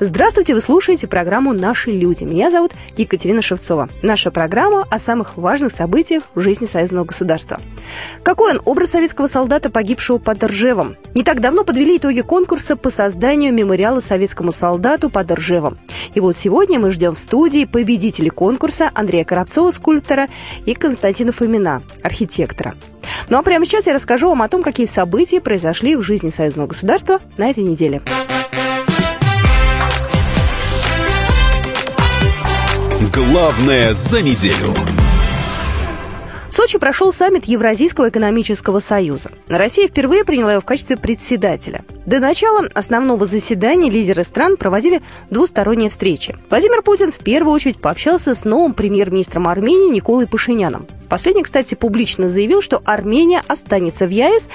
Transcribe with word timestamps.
Здравствуйте, 0.00 0.54
вы 0.54 0.60
слушаете 0.60 1.06
программу 1.06 1.52
«Наши 1.52 1.92
люди». 1.92 2.24
Меня 2.24 2.50
зовут 2.50 2.72
Екатерина 2.96 3.42
Шевцова. 3.42 3.88
Наша 4.02 4.32
программа 4.32 4.84
о 4.90 4.98
самых 4.98 5.36
важных 5.36 5.70
событиях 5.70 6.24
в 6.34 6.40
жизни 6.40 6.66
союзного 6.66 7.04
государства. 7.04 7.60
Какой 8.24 8.54
он 8.54 8.62
образ 8.64 8.90
советского 8.90 9.28
солдата, 9.28 9.70
погибшего 9.70 10.18
под 10.18 10.42
Ржевом? 10.42 10.96
Не 11.14 11.22
так 11.22 11.40
давно 11.40 11.62
подвели 11.62 11.98
итоги 11.98 12.22
конкурса 12.22 12.74
по 12.74 12.90
созданию 12.90 13.54
мемориала 13.54 14.00
советскому 14.00 14.50
солдату 14.50 15.10
под 15.10 15.30
Ржевом. 15.30 15.78
И 16.14 16.18
вот 16.18 16.36
сегодня 16.36 16.80
мы 16.80 16.90
ждем 16.90 17.14
в 17.14 17.18
студии 17.18 17.64
победителей 17.64 18.30
конкурса 18.30 18.90
Андрея 18.94 19.24
Коробцова, 19.24 19.70
скульптора, 19.70 20.26
и 20.66 20.74
Константина 20.74 21.30
Фомина, 21.30 21.84
архитектора. 22.02 22.74
Ну 23.28 23.38
а 23.38 23.42
прямо 23.42 23.64
сейчас 23.64 23.86
я 23.86 23.94
расскажу 23.94 24.28
вам 24.28 24.42
о 24.42 24.48
том, 24.48 24.64
какие 24.64 24.86
события 24.86 25.40
произошли 25.40 25.94
в 25.94 26.02
жизни 26.02 26.30
союзного 26.30 26.66
государства 26.66 27.20
на 27.36 27.48
этой 27.48 27.62
неделе. 27.62 28.02
Главное 33.14 33.92
за 33.92 34.22
неделю. 34.22 34.74
В 36.48 36.52
Сочи 36.52 36.80
прошел 36.80 37.12
саммит 37.12 37.44
Евразийского 37.44 38.08
экономического 38.08 38.80
союза. 38.80 39.30
Россия 39.46 39.86
впервые 39.86 40.24
приняла 40.24 40.50
его 40.50 40.60
в 40.60 40.64
качестве 40.64 40.96
председателя. 40.96 41.84
До 42.06 42.20
начала 42.20 42.68
основного 42.74 43.24
заседания 43.24 43.88
лидеры 43.88 44.24
стран 44.24 44.58
проводили 44.58 45.00
двусторонние 45.30 45.88
встречи. 45.88 46.36
Владимир 46.50 46.82
Путин 46.82 47.10
в 47.10 47.18
первую 47.18 47.54
очередь 47.54 47.80
пообщался 47.80 48.34
с 48.34 48.44
новым 48.44 48.74
премьер-министром 48.74 49.48
Армении 49.48 49.90
Николой 49.90 50.26
Пашиняном. 50.26 50.86
Последний, 51.08 51.42
кстати, 51.42 51.74
публично 51.74 52.28
заявил, 52.28 52.60
что 52.60 52.82
Армения 52.84 53.42
останется 53.46 54.06
в 54.06 54.10
ЕС 54.10 54.48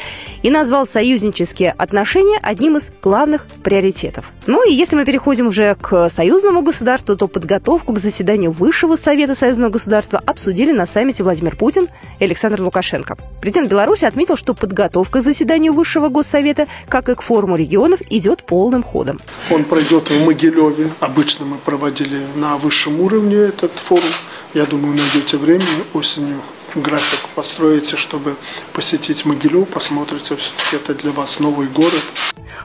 и 0.44 0.50
назвал 0.50 0.86
союзнические 0.86 1.72
отношения 1.72 2.38
одним 2.42 2.78
из 2.78 2.92
главных 3.02 3.48
приоритетов. 3.64 4.32
Ну 4.46 4.68
и 4.68 4.74
если 4.74 4.96
мы 4.96 5.06
переходим 5.06 5.48
уже 5.48 5.76
к 5.76 6.10
союзному 6.10 6.62
государству, 6.62 7.16
то 7.16 7.28
подготовку 7.28 7.94
к 7.94 8.00
заседанию 8.00 8.52
Высшего 8.52 8.96
Совета 8.96 9.36
Союзного 9.36 9.70
государства 9.70 10.22
обсудили 10.26 10.72
на 10.72 10.86
саммите 10.86 11.24
Владимир 11.24 11.56
Путин 11.56 11.88
и 12.20 12.24
Александр 12.26 12.62
Лукашенко. 12.62 13.18
Президент 13.42 13.70
Беларуси 13.70 14.06
отметил, 14.06 14.36
что 14.36 14.54
подготовка 14.54 15.20
к 15.20 15.22
заседанию 15.22 15.74
Высшего 15.74 16.10
Госсовета, 16.10 16.68
как 16.90 17.10
и 17.10 17.16
к 17.16 17.22
форуму 17.22 17.39
регионов, 17.56 18.02
идет 18.10 18.44
полным 18.44 18.84
ходом. 18.84 19.20
Он 19.50 19.64
пройдет 19.64 20.10
в 20.10 20.26
Могилеве. 20.26 20.92
Обычно 21.00 21.46
мы 21.46 21.58
проводили 21.58 22.22
на 22.36 22.58
высшем 22.58 23.00
уровне 23.00 23.36
этот 23.36 23.72
форум. 23.72 24.10
Я 24.54 24.66
думаю, 24.66 24.96
найдете 24.96 25.38
время 25.38 25.66
осенью 25.94 26.42
график 26.76 27.20
построите, 27.36 27.98
чтобы 27.98 28.36
посетить 28.74 29.26
Могилев, 29.26 29.68
посмотрите, 29.68 30.36
все-таки 30.36 30.76
это 30.76 30.94
для 30.94 31.12
вас 31.12 31.40
новый 31.40 31.68
город. 31.68 32.02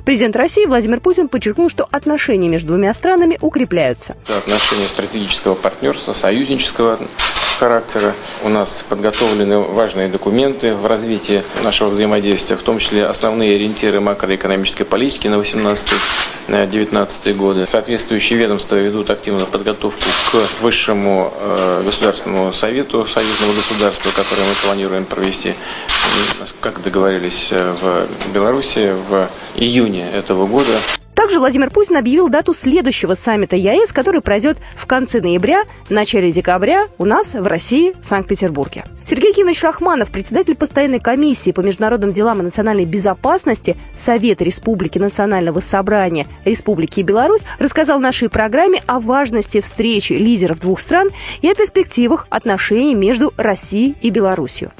Президент 0.05 0.36
России 0.36 0.67
Владимир 0.67 1.00
Путин 1.00 1.28
подчеркнул, 1.28 1.70
что 1.70 1.86
отношения 1.91 2.48
между 2.48 2.69
двумя 2.69 2.92
странами 2.92 3.39
укрепляются. 3.41 4.17
Отношения 4.28 4.89
стратегического 4.89 5.55
партнерства, 5.55 6.14
союзнического 6.14 6.98
характера. 7.55 8.15
У 8.43 8.49
нас 8.49 8.85
подготовлены 8.89 9.59
важные 9.59 10.09
документы 10.09 10.75
в 10.75 10.87
развитии 10.87 11.43
нашего 11.63 11.89
взаимодействия, 11.89 12.57
в 12.57 12.63
том 12.63 12.79
числе 12.79 13.07
основные 13.07 13.55
ориентиры 13.55 14.01
макроэкономической 14.01 14.87
политики 14.87 15.29
на 15.29 15.37
18-19 15.37 17.35
годы. 17.35 17.67
Соответствующие 17.67 18.39
ведомства 18.39 18.77
ведут 18.77 19.11
активную 19.11 19.47
подготовку 19.47 20.05
к 20.33 20.63
высшему 20.63 21.33
э, 21.39 21.83
государственному 21.85 22.53
совету 22.53 23.07
союзного 23.07 23.53
государства, 23.53 24.11
который 24.11 24.45
мы 24.45 24.55
планируем 24.63 25.05
провести, 25.05 25.55
как 26.61 26.83
договорились 26.83 27.48
э, 27.51 27.75
в 27.81 28.33
Беларуси 28.33 28.95
в 29.09 29.29
июне 29.57 30.09
этого 30.11 30.47
года. 30.47 30.73
Также 31.14 31.39
Владимир 31.39 31.70
Путин 31.70 31.97
объявил 31.97 32.29
дату 32.29 32.52
следующего 32.52 33.14
саммита 33.14 33.57
ЕАЭС, 33.57 33.92
который 33.92 34.20
пройдет 34.20 34.58
в 34.75 34.86
конце 34.86 35.20
ноября, 35.20 35.63
начале 35.89 36.33
декабря 36.33 36.86
у 36.98 37.05
нас 37.05 37.35
в 37.35 37.47
России, 37.47 37.95
Санкт-Петербурге. 38.01 38.85
Сергей 39.05 39.33
Кимович 39.33 39.63
Рахманов, 39.63 40.11
председатель 40.11 40.57
постоянной 40.57 41.01
комиссии 41.01 41.52
по 41.52 41.61
международным 41.61 42.11
делам 42.11 42.41
и 42.41 42.42
национальной 42.42 42.85
безопасности 42.85 43.77
Совета 43.95 44.45
Республики 44.45 44.98
Национального 44.98 45.61
собрания 45.61 46.27
Республики 46.45 47.01
Беларусь, 47.02 47.46
рассказал 47.58 48.01
нашей 48.01 48.29
программе 48.29 48.81
о 48.86 48.98
важности 48.98 49.61
встречи 49.61 50.14
лидеров 50.14 50.61
двух 50.61 50.81
стран 50.81 51.11
и 51.42 51.48
о 51.48 51.55
перспективах 51.55 52.27
отношений 52.31 52.95
между 52.95 53.33
Россией 53.36 53.95
и 54.02 54.11
Беларусью. 54.11 54.73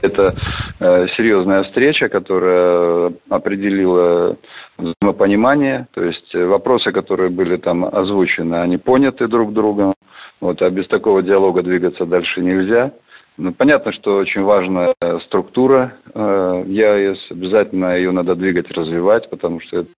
Это 0.00 0.34
э, 0.80 1.06
серьезная 1.16 1.64
встреча, 1.64 2.08
которая 2.08 3.12
определила 3.30 4.36
взаимопонимание, 4.78 5.86
то 5.92 6.02
есть 6.02 6.34
э, 6.34 6.44
вопросы, 6.44 6.92
которые 6.92 7.30
были 7.30 7.56
там 7.56 7.84
озвучены, 7.84 8.56
они 8.56 8.76
поняты 8.76 9.28
друг 9.28 9.52
другом, 9.52 9.94
вот, 10.40 10.60
а 10.62 10.70
без 10.70 10.86
такого 10.88 11.22
диалога 11.22 11.62
двигаться 11.62 12.06
дальше 12.06 12.40
нельзя. 12.40 12.92
Ну, 13.36 13.52
понятно, 13.52 13.92
что 13.92 14.16
очень 14.16 14.42
важна 14.42 14.94
структура 15.26 15.94
э, 16.14 16.64
ЕАЭС, 16.68 17.18
обязательно 17.32 17.96
ее 17.96 18.12
надо 18.12 18.36
двигать, 18.36 18.70
развивать, 18.70 19.28
потому 19.28 19.60
что 19.60 19.80
это 19.80 19.90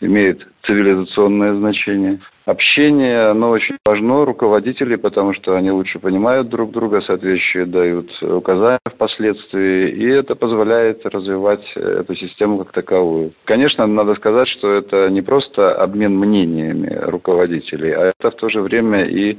имеет 0.00 0.46
цивилизационное 0.64 1.54
значение. 1.56 2.20
Общение, 2.44 3.30
оно 3.30 3.50
очень 3.50 3.76
важно, 3.84 4.24
руководители, 4.24 4.94
потому 4.94 5.34
что 5.34 5.56
они 5.56 5.72
лучше 5.72 5.98
понимают 5.98 6.48
друг 6.48 6.70
друга, 6.70 7.00
соответствующие 7.00 7.66
дают 7.66 8.08
указания 8.22 8.78
впоследствии, 8.88 9.90
и 9.90 10.06
это 10.06 10.36
позволяет 10.36 11.04
развивать 11.04 11.64
эту 11.74 12.14
систему 12.14 12.58
как 12.58 12.70
таковую. 12.70 13.32
Конечно, 13.46 13.84
надо 13.88 14.14
сказать, 14.14 14.46
что 14.46 14.72
это 14.72 15.10
не 15.10 15.22
просто 15.22 15.74
обмен 15.74 16.16
мнениями 16.16 16.96
руководителей, 17.02 17.90
а 17.90 18.12
это 18.16 18.30
в 18.30 18.36
то 18.36 18.48
же 18.48 18.60
время 18.60 19.06
и 19.06 19.38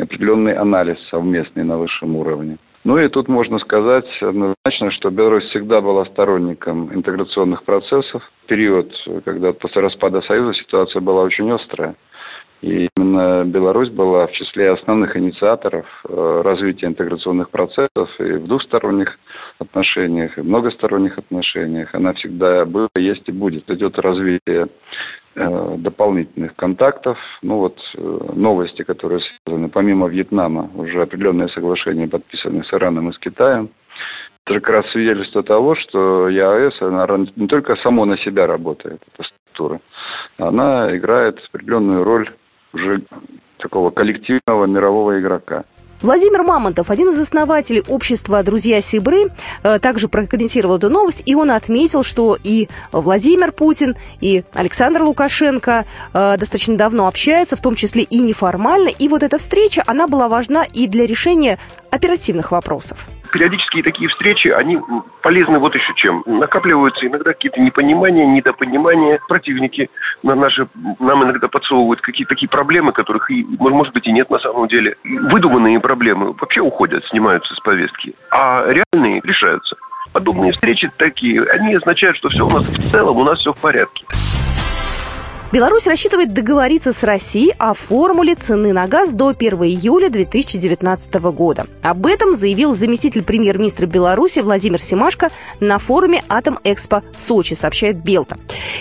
определенный 0.00 0.54
анализ 0.54 0.96
совместный 1.10 1.64
на 1.64 1.76
высшем 1.76 2.16
уровне. 2.16 2.56
Ну 2.86 3.00
и 3.00 3.08
тут 3.08 3.26
можно 3.26 3.58
сказать 3.58 4.06
однозначно, 4.22 4.92
что 4.92 5.10
Беларусь 5.10 5.42
всегда 5.46 5.80
была 5.80 6.04
сторонником 6.04 6.94
интеграционных 6.94 7.64
процессов. 7.64 8.22
В 8.44 8.46
период, 8.46 8.92
когда 9.24 9.52
после 9.52 9.82
распада 9.82 10.20
Союза 10.20 10.54
ситуация 10.54 11.00
была 11.00 11.24
очень 11.24 11.50
острая. 11.50 11.96
И 12.62 12.88
именно 12.96 13.44
Беларусь 13.44 13.90
была 13.90 14.28
в 14.28 14.32
числе 14.32 14.70
основных 14.70 15.16
инициаторов 15.16 15.84
э, 16.08 16.42
развития 16.44 16.86
интеграционных 16.86 17.50
процессов 17.50 18.08
и 18.20 18.34
в 18.34 18.46
двухсторонних 18.46 19.18
отношениях, 19.58 20.38
и 20.38 20.42
в 20.42 20.46
многосторонних 20.46 21.18
отношениях. 21.18 21.92
Она 21.92 22.12
всегда 22.12 22.64
была, 22.66 22.88
есть 22.94 23.28
и 23.28 23.32
будет. 23.32 23.68
Идет 23.68 23.98
развитие 23.98 24.68
дополнительных 25.36 26.56
контактов. 26.56 27.18
Ну 27.42 27.58
вот 27.58 27.78
э, 27.96 28.18
новости, 28.34 28.82
которые 28.82 29.20
связаны, 29.44 29.68
помимо 29.68 30.08
Вьетнама, 30.08 30.70
уже 30.74 31.02
определенные 31.02 31.48
соглашения 31.48 32.08
подписаны 32.08 32.64
с 32.64 32.72
Ираном 32.72 33.10
и 33.10 33.12
с 33.12 33.18
Китаем. 33.18 33.70
Это 34.46 34.60
как 34.60 34.68
раз 34.68 34.90
свидетельство 34.92 35.42
того, 35.42 35.74
что 35.74 36.28
ЕАЭС, 36.28 36.80
она 36.80 37.06
не 37.36 37.48
только 37.48 37.76
само 37.76 38.04
на 38.04 38.16
себя 38.18 38.46
работает, 38.46 39.02
эта 39.12 39.28
структура, 39.28 39.80
она 40.38 40.96
играет 40.96 41.38
определенную 41.48 42.04
роль 42.04 42.30
уже 42.72 43.02
такого 43.58 43.90
коллективного 43.90 44.66
мирового 44.66 45.18
игрока. 45.20 45.64
Владимир 46.02 46.42
Мамонтов, 46.42 46.90
один 46.90 47.10
из 47.10 47.18
основателей 47.18 47.82
общества 47.88 48.42
«Друзья 48.42 48.80
Сибры», 48.80 49.30
э, 49.62 49.78
также 49.78 50.08
прокомментировал 50.08 50.76
эту 50.76 50.90
новость, 50.90 51.22
и 51.24 51.34
он 51.34 51.50
отметил, 51.50 52.02
что 52.02 52.36
и 52.42 52.68
Владимир 52.92 53.52
Путин, 53.52 53.96
и 54.20 54.44
Александр 54.52 55.02
Лукашенко 55.02 55.86
э, 56.12 56.36
достаточно 56.38 56.76
давно 56.76 57.08
общаются, 57.08 57.56
в 57.56 57.60
том 57.60 57.74
числе 57.74 58.02
и 58.02 58.18
неформально, 58.18 58.88
и 58.88 59.08
вот 59.08 59.22
эта 59.22 59.38
встреча, 59.38 59.82
она 59.86 60.06
была 60.06 60.28
важна 60.28 60.64
и 60.64 60.86
для 60.86 61.06
решения 61.06 61.58
оперативных 61.90 62.52
вопросов 62.52 63.06
периодические 63.36 63.82
такие 63.82 64.08
встречи, 64.08 64.48
они 64.48 64.78
полезны 65.22 65.58
вот 65.58 65.74
еще 65.74 65.92
чем. 65.96 66.22
Накапливаются 66.24 67.06
иногда 67.06 67.32
какие-то 67.32 67.60
непонимания, 67.60 68.24
недопонимания. 68.24 69.20
Противники 69.28 69.90
на 70.22 70.34
наши, 70.34 70.66
нам 70.98 71.22
иногда 71.24 71.46
подсовывают 71.48 72.00
какие-то 72.00 72.30
такие 72.30 72.48
проблемы, 72.48 72.92
которых, 72.92 73.30
и, 73.30 73.44
может 73.58 73.92
быть, 73.92 74.06
и 74.06 74.12
нет 74.12 74.30
на 74.30 74.38
самом 74.38 74.68
деле. 74.68 74.96
Выдуманные 75.04 75.78
проблемы 75.80 76.32
вообще 76.32 76.62
уходят, 76.62 77.04
снимаются 77.06 77.54
с 77.54 77.60
повестки. 77.60 78.14
А 78.30 78.64
реальные 78.66 79.20
решаются. 79.22 79.76
Подобные 80.14 80.52
встречи 80.52 80.90
такие, 80.96 81.42
они 81.42 81.74
означают, 81.74 82.16
что 82.16 82.30
все 82.30 82.46
у 82.46 82.50
нас 82.50 82.64
в 82.64 82.90
целом, 82.90 83.18
у 83.18 83.24
нас 83.24 83.38
все 83.38 83.52
в 83.52 83.58
порядке. 83.58 84.06
Беларусь 85.52 85.86
рассчитывает 85.86 86.32
договориться 86.32 86.92
с 86.92 87.04
Россией 87.04 87.54
о 87.58 87.72
формуле 87.72 88.34
цены 88.34 88.72
на 88.72 88.88
газ 88.88 89.12
до 89.12 89.28
1 89.28 89.54
июля 89.62 90.10
2019 90.10 91.14
года. 91.14 91.66
Об 91.82 92.04
этом 92.06 92.34
заявил 92.34 92.74
заместитель 92.74 93.22
премьер-министра 93.22 93.86
Беларуси 93.86 94.40
Владимир 94.40 94.82
Семашко 94.82 95.30
на 95.60 95.78
форуме 95.78 96.24
«Атом-Экспо» 96.28 97.02
в 97.14 97.20
Сочи, 97.20 97.54
сообщает 97.54 98.02
Белта. 98.02 98.38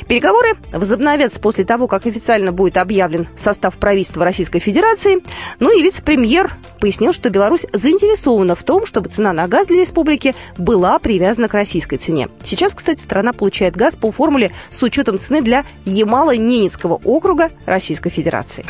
Переговоры 0.07 0.55
возобновятся 0.71 1.39
после 1.39 1.65
того, 1.65 1.87
как 1.87 2.07
официально 2.07 2.51
будет 2.51 2.77
объявлен 2.77 3.27
состав 3.35 3.77
правительства 3.77 4.25
Российской 4.25 4.59
Федерации. 4.59 5.21
Ну 5.59 5.77
и 5.77 5.83
вице-премьер 5.83 6.51
пояснил, 6.81 7.13
что 7.13 7.29
Беларусь 7.29 7.67
заинтересована 7.73 8.55
в 8.55 8.63
том, 8.63 8.87
чтобы 8.87 9.09
цена 9.09 9.33
на 9.33 9.47
газ 9.47 9.67
для 9.67 9.79
республики 9.79 10.35
была 10.57 10.97
привязана 10.97 11.47
к 11.47 11.53
российской 11.53 11.97
цене. 11.97 12.27
Сейчас, 12.43 12.73
кстати, 12.73 13.01
страна 13.01 13.33
получает 13.33 13.75
газ 13.75 13.97
по 13.97 14.11
формуле 14.11 14.51
с 14.71 14.81
учетом 14.81 15.19
цены 15.19 15.41
для 15.41 15.63
Ямало-Ненецкого 15.85 16.54
Ленинского 16.55 17.01
округа 17.03 17.51
Российской 17.65 18.09
Федерации. 18.09 18.65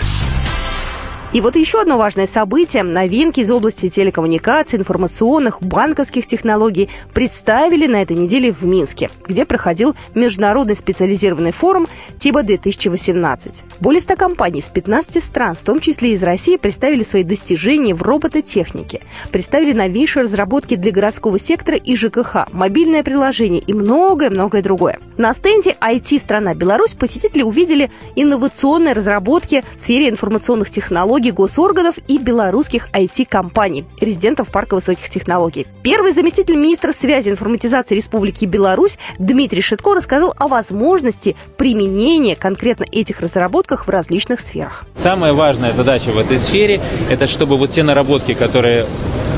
И 1.35 1.41
вот 1.41 1.57
еще 1.57 1.81
одно 1.81 1.97
важное 1.97 2.27
событие. 2.27 2.81
Новинки 2.81 3.41
из 3.41 3.51
области 3.51 3.89
телекоммуникаций, 3.89 4.79
информационных, 4.79 5.61
банковских 5.61 6.25
технологий 6.25 6.87
представили 7.13 7.87
на 7.87 8.01
этой 8.01 8.15
неделе 8.15 8.53
в 8.53 8.63
Минске, 8.63 9.09
где 9.27 9.43
проходил 9.45 9.97
международный 10.13 10.77
специализированный 10.77 11.51
форум 11.51 11.89
ТИБА-2018. 12.19 13.65
Более 13.81 13.99
100 13.99 14.15
компаний 14.15 14.61
с 14.61 14.69
15 14.69 15.21
стран, 15.21 15.55
в 15.55 15.61
том 15.61 15.81
числе 15.81 16.13
из 16.13 16.23
России, 16.23 16.55
представили 16.55 17.03
свои 17.03 17.25
достижения 17.25 17.93
в 17.93 18.01
робототехнике, 18.01 19.01
представили 19.33 19.73
новейшие 19.73 20.23
разработки 20.23 20.77
для 20.77 20.93
городского 20.93 21.37
сектора 21.37 21.75
и 21.75 21.95
ЖКХ, 21.95 22.47
мобильное 22.53 23.03
приложение 23.03 23.59
и 23.59 23.73
многое-многое 23.73 24.61
другое. 24.61 24.99
На 25.17 25.33
стенде 25.33 25.75
IT-страна 25.81 26.55
Беларусь 26.55 26.93
посетители 26.93 27.41
увидели 27.41 27.91
инновационные 28.15 28.93
разработки 28.93 29.65
в 29.75 29.81
сфере 29.81 30.07
информационных 30.07 30.69
технологий 30.69 31.24
технологий 31.25 31.31
госорганов 31.31 31.95
и 32.07 32.17
белорусских 32.17 32.89
IT-компаний, 32.91 33.85
резидентов 33.99 34.49
парка 34.49 34.75
высоких 34.75 35.09
технологий. 35.09 35.65
Первый 35.81 36.11
заместитель 36.11 36.55
министра 36.55 36.91
связи 36.91 37.29
и 37.29 37.31
информатизации 37.31 37.95
Республики 37.95 38.45
Беларусь 38.45 38.97
Дмитрий 39.17 39.61
Шитко 39.61 39.95
рассказал 39.95 40.33
о 40.37 40.47
возможности 40.47 41.35
применения 41.57 42.35
конкретно 42.35 42.85
этих 42.91 43.21
разработках 43.21 43.87
в 43.87 43.89
различных 43.89 44.39
сферах. 44.39 44.85
Самая 44.97 45.33
важная 45.33 45.73
задача 45.73 46.11
в 46.11 46.17
этой 46.17 46.37
сфере– 46.37 46.79
это 47.09 47.27
чтобы 47.27 47.57
вот 47.57 47.71
те 47.71 47.83
наработки, 47.83 48.33
которые 48.33 48.85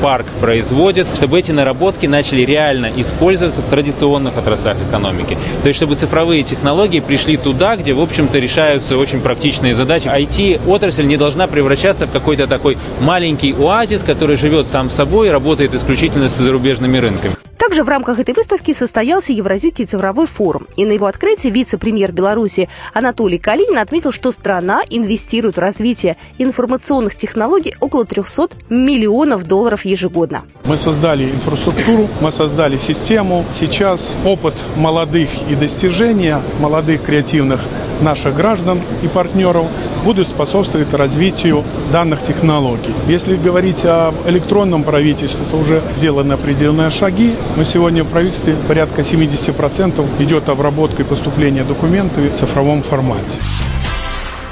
парк 0.02 0.26
производит, 0.40 1.06
чтобы 1.14 1.38
эти 1.38 1.52
наработки 1.52 2.06
начали 2.06 2.42
реально 2.42 2.90
использоваться 2.96 3.60
в 3.60 3.70
традиционных 3.70 4.36
отраслях 4.36 4.76
экономики. 4.88 5.36
То 5.62 5.68
есть, 5.68 5.76
чтобы 5.76 5.94
цифровые 5.94 6.42
технологии 6.42 7.00
пришли 7.00 7.36
туда, 7.36 7.76
где, 7.76 7.92
в 7.92 8.00
общем-то, 8.00 8.38
решаются 8.38 8.96
очень 8.98 9.20
практичные 9.20 9.74
задачи. 9.74 10.08
IT-отрасль 10.08 11.06
не 11.06 11.16
должна 11.16 11.46
превращаться 11.46 12.06
в 12.06 12.12
какой-то 12.12 12.46
такой 12.46 12.76
маленький 13.00 13.52
оазис, 13.52 14.02
который 14.02 14.36
живет 14.36 14.68
сам 14.68 14.90
собой 14.90 15.28
и 15.28 15.30
работает 15.30 15.74
исключительно 15.74 16.28
с 16.28 16.36
зарубежными 16.36 16.98
рынками. 16.98 17.37
Также 17.78 17.86
в 17.86 17.90
рамках 17.90 18.18
этой 18.18 18.34
выставки 18.34 18.72
состоялся 18.72 19.32
Евразийский 19.32 19.84
цифровой 19.84 20.26
форум. 20.26 20.66
И 20.74 20.84
на 20.84 20.90
его 20.90 21.06
открытии 21.06 21.46
вице-премьер 21.46 22.10
Беларуси 22.10 22.68
Анатолий 22.92 23.38
Калинин 23.38 23.78
отметил, 23.78 24.10
что 24.10 24.32
страна 24.32 24.80
инвестирует 24.90 25.58
в 25.58 25.60
развитие 25.60 26.16
информационных 26.38 27.14
технологий 27.14 27.76
около 27.78 28.04
300 28.04 28.48
миллионов 28.68 29.44
долларов 29.44 29.84
ежегодно. 29.84 30.42
Мы 30.64 30.76
создали 30.76 31.30
инфраструктуру, 31.30 32.08
мы 32.20 32.32
создали 32.32 32.78
систему. 32.78 33.44
Сейчас 33.52 34.12
опыт 34.24 34.54
молодых 34.74 35.28
и 35.48 35.54
достижения 35.54 36.42
молодых 36.58 37.04
креативных 37.04 37.60
наших 38.00 38.34
граждан 38.34 38.80
и 39.04 39.08
партнеров 39.08 39.66
будут 40.04 40.26
способствовать 40.26 40.92
развитию 40.94 41.64
данных 41.92 42.22
технологий. 42.22 42.94
Если 43.06 43.36
говорить 43.36 43.84
о 43.84 44.12
электронном 44.26 44.82
правительстве, 44.82 45.44
то 45.50 45.56
уже 45.56 45.82
сделаны 45.96 46.34
определенные 46.34 46.90
шаги. 46.90 47.34
Мы 47.56 47.64
сегодня 47.68 48.02
в 48.02 48.08
правительстве 48.08 48.56
порядка 48.66 49.02
70% 49.02 50.22
идет 50.22 50.48
обработка 50.48 51.02
и 51.02 51.04
поступление 51.04 51.64
документов 51.64 52.24
в 52.24 52.34
цифровом 52.34 52.82
формате. 52.82 53.36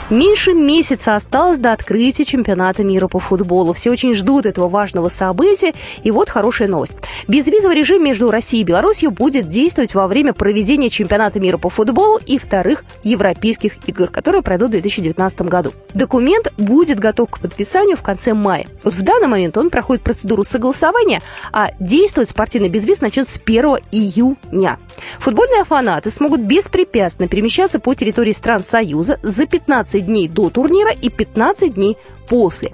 Меньше 0.09 0.53
месяца 0.53 1.17
осталось 1.17 1.59
до 1.59 1.73
открытия 1.73 2.25
чемпионата 2.25 2.85
мира 2.85 3.09
по 3.09 3.19
футболу. 3.19 3.73
Все 3.73 3.91
очень 3.91 4.15
ждут 4.15 4.47
этого 4.47 4.69
важного 4.69 5.09
события. 5.09 5.75
И 6.05 6.13
вот 6.13 6.31
хорошая 6.31 6.69
новость. 6.69 6.99
Безвизовый 7.27 7.77
режим 7.77 8.05
между 8.05 8.31
Россией 8.31 8.63
и 8.63 8.65
Беларусью 8.65 9.11
будет 9.11 9.49
действовать 9.49 9.97
во 9.97 10.07
время 10.07 10.33
проведения 10.33 10.91
чемпионата 10.91 11.41
мира 11.41 11.59
по 11.59 11.71
футболу 11.71 12.21
и 12.25 12.39
вторых 12.39 12.85
европейских 13.03 13.79
игр, 13.89 14.07
которые 14.07 14.43
пройдут 14.43 14.69
в 14.69 14.73
2019 14.73 15.43
году. 15.43 15.73
Документ 15.93 16.53
будет 16.57 17.01
готов 17.01 17.29
к 17.31 17.41
подписанию 17.41 17.97
в 17.97 18.03
конце 18.05 18.33
мая. 18.33 18.67
Вот 18.85 18.95
в 18.95 19.03
данный 19.03 19.27
момент 19.27 19.59
он 19.59 19.71
проходит 19.71 20.05
процедуру 20.05 20.45
согласования, 20.45 21.21
а 21.53 21.71
действовать 21.81 22.31
спортивный 22.31 22.69
безвиз 22.69 23.01
начнет 23.01 23.27
с 23.27 23.41
1 23.45 23.79
июня. 23.91 24.79
Футбольные 25.19 25.65
фанаты 25.65 26.11
смогут 26.11 26.41
беспрепятственно 26.41 27.29
перемещаться 27.29 27.81
по 27.81 27.95
территории 27.95 28.33
стран 28.33 28.63
Союза 28.63 29.19
за 29.23 29.47
15 29.47 29.67
15 29.67 30.07
дней 30.07 30.29
до 30.29 30.51
турнира 30.51 30.91
и 30.91 31.09
15 31.09 31.75
дней 31.75 31.97
после. 32.29 32.73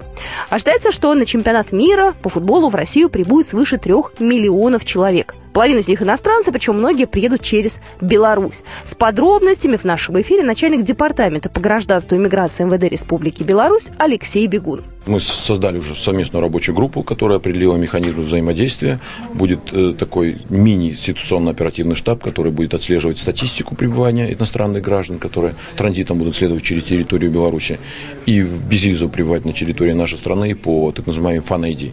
Ожидается, 0.49 0.91
что 0.91 1.13
на 1.13 1.25
чемпионат 1.25 1.71
мира 1.71 2.13
по 2.21 2.29
футболу 2.29 2.69
в 2.69 2.75
Россию 2.75 3.09
прибудет 3.09 3.47
свыше 3.47 3.77
трех 3.77 4.13
миллионов 4.19 4.85
человек. 4.85 5.35
Половина 5.53 5.79
из 5.79 5.87
них 5.87 6.01
иностранцы, 6.01 6.51
причем 6.51 6.77
многие 6.79 7.05
приедут 7.05 7.41
через 7.41 7.79
Беларусь. 8.01 8.63
С 8.83 8.95
подробностями 8.95 9.77
в 9.77 9.83
нашем 9.83 10.19
эфире 10.19 10.43
начальник 10.43 10.81
департамента 10.81 11.49
по 11.49 11.59
гражданству 11.59 12.15
и 12.15 12.19
миграции 12.19 12.63
МВД 12.63 12.85
Республики 12.91 13.43
Беларусь 13.43 13.89
Алексей 13.99 14.47
Бегун. 14.47 14.81
Мы 15.05 15.19
создали 15.19 15.77
уже 15.77 15.95
совместную 15.95 16.41
рабочую 16.41 16.75
группу, 16.75 17.03
которая 17.03 17.37
определила 17.37 17.75
механизм 17.75 18.21
взаимодействия. 18.21 18.99
Будет 19.33 19.59
э, 19.71 19.93
такой 19.97 20.37
мини-ситуационно-оперативный 20.49 21.95
штаб, 21.95 22.23
который 22.23 22.51
будет 22.51 22.73
отслеживать 22.73 23.19
статистику 23.19 23.75
пребывания 23.75 24.33
иностранных 24.33 24.81
граждан, 24.81 25.19
которые 25.19 25.55
транзитом 25.77 26.17
будут 26.17 26.35
следовать 26.35 26.63
через 26.63 26.83
территорию 26.85 27.29
Беларуси 27.29 27.79
и 28.25 28.41
в 28.41 28.65
безвизу 28.65 29.07
пребывать 29.07 29.45
на 29.45 29.53
территории 29.53 29.93
нашей 29.93 30.17
страны 30.17 30.55
по 30.55 30.91
так 30.91 31.05
называемой 31.05 31.41
фан-ID. 31.41 31.91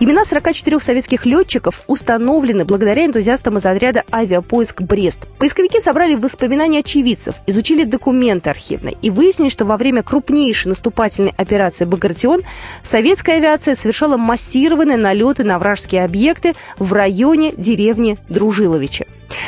Имена 0.00 0.24
44 0.24 0.80
советских 0.80 1.24
летчиков 1.24 1.82
установлены 1.86 2.64
благодаря 2.64 3.06
энтузиастам 3.06 3.58
из 3.58 3.66
отряда 3.66 4.02
«Авиапоиск 4.12 4.82
Брест». 4.82 5.28
Поисковики 5.38 5.78
собрали 5.78 6.16
воспоминания 6.16 6.80
очевидцев, 6.80 7.36
изучили 7.46 7.84
документы 7.84 8.50
архивные 8.50 8.96
и 9.02 9.10
выяснили, 9.10 9.48
что 9.48 9.64
во 9.64 9.76
время 9.76 10.02
крупнейшей 10.02 10.70
наступательной 10.70 11.32
операции 11.36 11.84
«Багратион» 11.84 12.42
советская 12.82 13.36
авиация 13.36 13.76
совершала 13.76 14.16
массированные 14.16 14.96
налеты 14.96 15.44
на 15.44 15.60
вражеские 15.60 16.04
объекты 16.04 16.54
в 16.76 16.92
районе 16.92 17.52
деревни 17.56 18.18
Дружиловичи. 18.28 19.06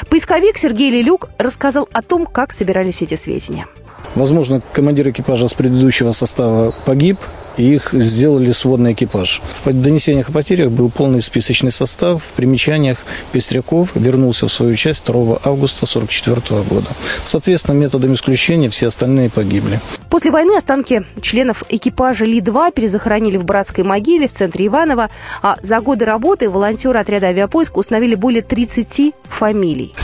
Поисковик 0.08 0.58
Сергей 0.58 0.90
Лилюк 0.90 1.28
рассказал 1.38 1.88
о 1.92 2.02
том, 2.02 2.24
как 2.24 2.52
собирались 2.52 3.02
эти 3.02 3.14
сведения. 3.14 3.66
Возможно, 4.14 4.62
командир 4.72 5.08
экипажа 5.08 5.48
с 5.48 5.54
предыдущего 5.54 6.12
состава 6.12 6.72
погиб, 6.84 7.18
и 7.56 7.74
их 7.74 7.90
сделали 7.92 8.52
сводный 8.52 8.92
экипаж. 8.92 9.42
В 9.64 9.72
донесениях 9.72 10.28
о 10.28 10.32
потерях 10.32 10.70
был 10.70 10.90
полный 10.90 11.22
списочный 11.22 11.70
состав. 11.70 12.22
В 12.22 12.32
примечаниях 12.32 12.98
Пестряков 13.32 13.90
вернулся 13.94 14.46
в 14.48 14.52
свою 14.52 14.76
часть 14.76 15.06
2 15.06 15.40
августа 15.44 15.86
1944 15.86 16.62
года. 16.62 16.88
Соответственно, 17.24 17.76
методом 17.76 18.14
исключения 18.14 18.70
все 18.70 18.88
остальные 18.88 19.30
погибли. 19.30 19.80
После 20.10 20.30
войны 20.30 20.56
останки 20.56 21.04
членов 21.20 21.64
экипажа 21.68 22.24
Ли-2 22.24 22.72
перезахоронили 22.72 23.36
в 23.36 23.44
братской 23.44 23.84
могиле 23.84 24.28
в 24.28 24.32
центре 24.32 24.66
Иваново, 24.66 25.10
а 25.42 25.56
за 25.62 25.80
годы 25.80 26.04
работы 26.04 26.48
волонтеры 26.50 26.98
отряда 26.98 27.28
авиапоиска 27.28 27.78
установили 27.78 28.14
более 28.14 28.42
30 28.42 29.14
фамилий. 29.24 29.94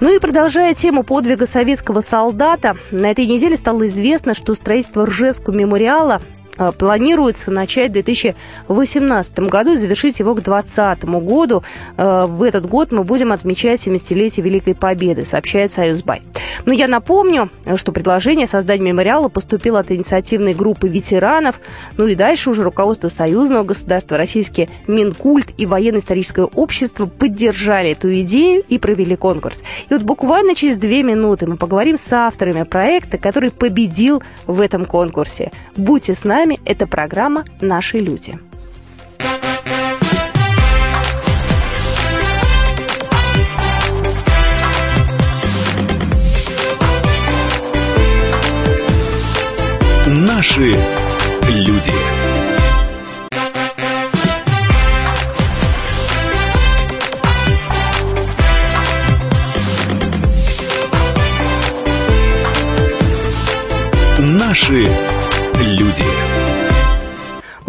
Ну 0.00 0.14
и 0.14 0.18
продолжая 0.18 0.74
тему 0.74 1.02
подвига 1.02 1.46
советского 1.46 2.00
солдата, 2.00 2.74
на 2.90 3.10
этой 3.10 3.26
неделе 3.26 3.56
стало 3.56 3.86
известно, 3.86 4.32
что 4.32 4.54
строительство 4.54 5.04
Ржевского 5.04 5.54
мемориала 5.54 6.22
планируется 6.76 7.50
начать 7.50 7.90
в 7.90 7.94
2018 7.94 9.38
году 9.40 9.72
и 9.72 9.76
завершить 9.76 10.18
его 10.20 10.34
к 10.34 10.42
2020 10.42 11.04
году. 11.04 11.62
Э, 11.96 12.26
в 12.26 12.42
этот 12.42 12.66
год 12.66 12.92
мы 12.92 13.04
будем 13.04 13.32
отмечать 13.32 13.86
70-летие 13.86 14.42
Великой 14.42 14.74
Победы, 14.74 15.24
сообщает 15.24 15.70
Союзбай. 15.70 16.22
Но 16.66 16.72
я 16.72 16.88
напомню, 16.88 17.50
что 17.76 17.92
предложение 17.92 18.46
создать 18.46 18.80
мемориала 18.80 19.28
поступило 19.28 19.80
от 19.80 19.90
инициативной 19.90 20.54
группы 20.54 20.88
ветеранов. 20.88 21.60
Ну 21.96 22.06
и 22.06 22.14
дальше 22.14 22.50
уже 22.50 22.62
руководство 22.62 23.08
союзного 23.08 23.64
государства, 23.64 24.16
российский 24.16 24.68
Минкульт 24.86 25.52
и 25.56 25.66
военно-историческое 25.66 26.44
общество 26.44 27.06
поддержали 27.06 27.90
эту 27.90 28.12
идею 28.20 28.62
и 28.68 28.78
провели 28.78 29.16
конкурс. 29.16 29.62
И 29.88 29.94
вот 29.94 30.02
буквально 30.02 30.54
через 30.54 30.76
две 30.76 31.02
минуты 31.02 31.46
мы 31.46 31.56
поговорим 31.56 31.96
с 31.96 32.12
авторами 32.12 32.62
проекта, 32.64 33.18
который 33.18 33.50
победил 33.50 34.22
в 34.46 34.60
этом 34.60 34.84
конкурсе. 34.84 35.52
Будьте 35.76 36.14
с 36.14 36.24
нами 36.24 36.49
вами 36.50 36.60
это 36.64 36.86
программа 36.86 37.44
«Наши 37.60 37.98
люди». 38.00 38.38
Наши 50.06 50.76
люди. 51.48 51.92
Наши 64.18 64.88
люди. 65.60 66.09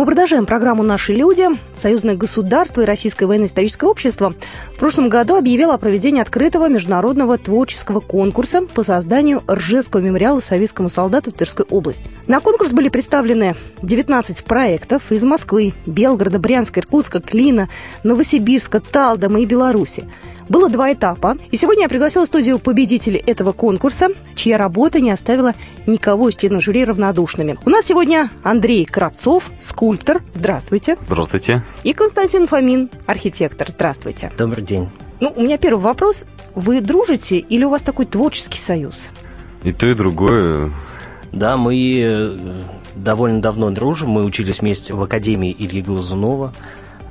Мы 0.01 0.07
продолжаем 0.07 0.47
программу 0.47 0.81
«Наши 0.81 1.13
люди». 1.13 1.45
Союзное 1.73 2.15
государство 2.15 2.81
и 2.81 2.85
Российское 2.85 3.27
военно-историческое 3.27 3.85
общество 3.85 4.33
в 4.73 4.79
прошлом 4.79 5.09
году 5.09 5.35
объявило 5.35 5.75
о 5.75 5.77
проведении 5.77 6.19
открытого 6.19 6.67
международного 6.67 7.37
творческого 7.37 7.99
конкурса 7.99 8.63
по 8.63 8.81
созданию 8.81 9.43
Ржевского 9.47 10.01
мемориала 10.01 10.39
советскому 10.39 10.89
солдату 10.89 11.29
в 11.29 11.35
Тверской 11.35 11.67
области. 11.69 12.09
На 12.25 12.39
конкурс 12.39 12.73
были 12.73 12.89
представлены 12.89 13.55
19 13.83 14.43
проектов 14.43 15.11
из 15.11 15.23
Москвы, 15.23 15.75
Белгорода, 15.85 16.39
Брянска, 16.39 16.79
Иркутска, 16.79 17.21
Клина, 17.21 17.69
Новосибирска, 18.03 18.79
Талдома 18.79 19.41
и 19.41 19.45
Беларуси. 19.45 20.07
Было 20.49 20.69
два 20.69 20.93
этапа. 20.93 21.37
И 21.51 21.57
сегодня 21.57 21.83
я 21.83 21.89
пригласила 21.89 22.25
в 22.25 22.27
студию 22.27 22.59
победителей 22.59 23.21
этого 23.25 23.51
конкурса, 23.51 24.09
чья 24.35 24.57
работа 24.57 24.99
не 24.99 25.11
оставила 25.11 25.53
никого 25.85 26.29
из 26.29 26.35
членов 26.35 26.63
жюри 26.63 26.83
равнодушными. 26.83 27.57
У 27.65 27.69
нас 27.69 27.85
сегодня 27.85 28.29
Андрей 28.43 28.85
Кравцов, 28.85 29.51
скульптор. 29.59 30.21
Здравствуйте. 30.33 30.97
Здравствуйте. 30.99 31.63
И 31.83 31.93
Константин 31.93 32.47
Фомин, 32.47 32.89
архитектор. 33.05 33.69
Здравствуйте. 33.69 34.31
Добрый 34.37 34.63
день. 34.63 34.89
Ну, 35.19 35.31
у 35.35 35.41
меня 35.41 35.57
первый 35.57 35.81
вопрос. 35.81 36.25
Вы 36.55 36.81
дружите 36.81 37.37
или 37.37 37.63
у 37.63 37.69
вас 37.69 37.83
такой 37.83 38.05
творческий 38.05 38.57
союз? 38.57 39.03
И 39.63 39.71
то, 39.71 39.85
и 39.85 39.93
другое. 39.93 40.71
Да, 41.31 41.55
мы 41.55 42.01
э, 42.03 42.37
довольно 42.95 43.41
давно 43.41 43.69
дружим. 43.71 44.09
Мы 44.09 44.25
учились 44.25 44.59
вместе 44.59 44.93
в 44.93 45.01
Академии 45.01 45.55
Ильи 45.57 45.81
Глазунова. 45.81 46.53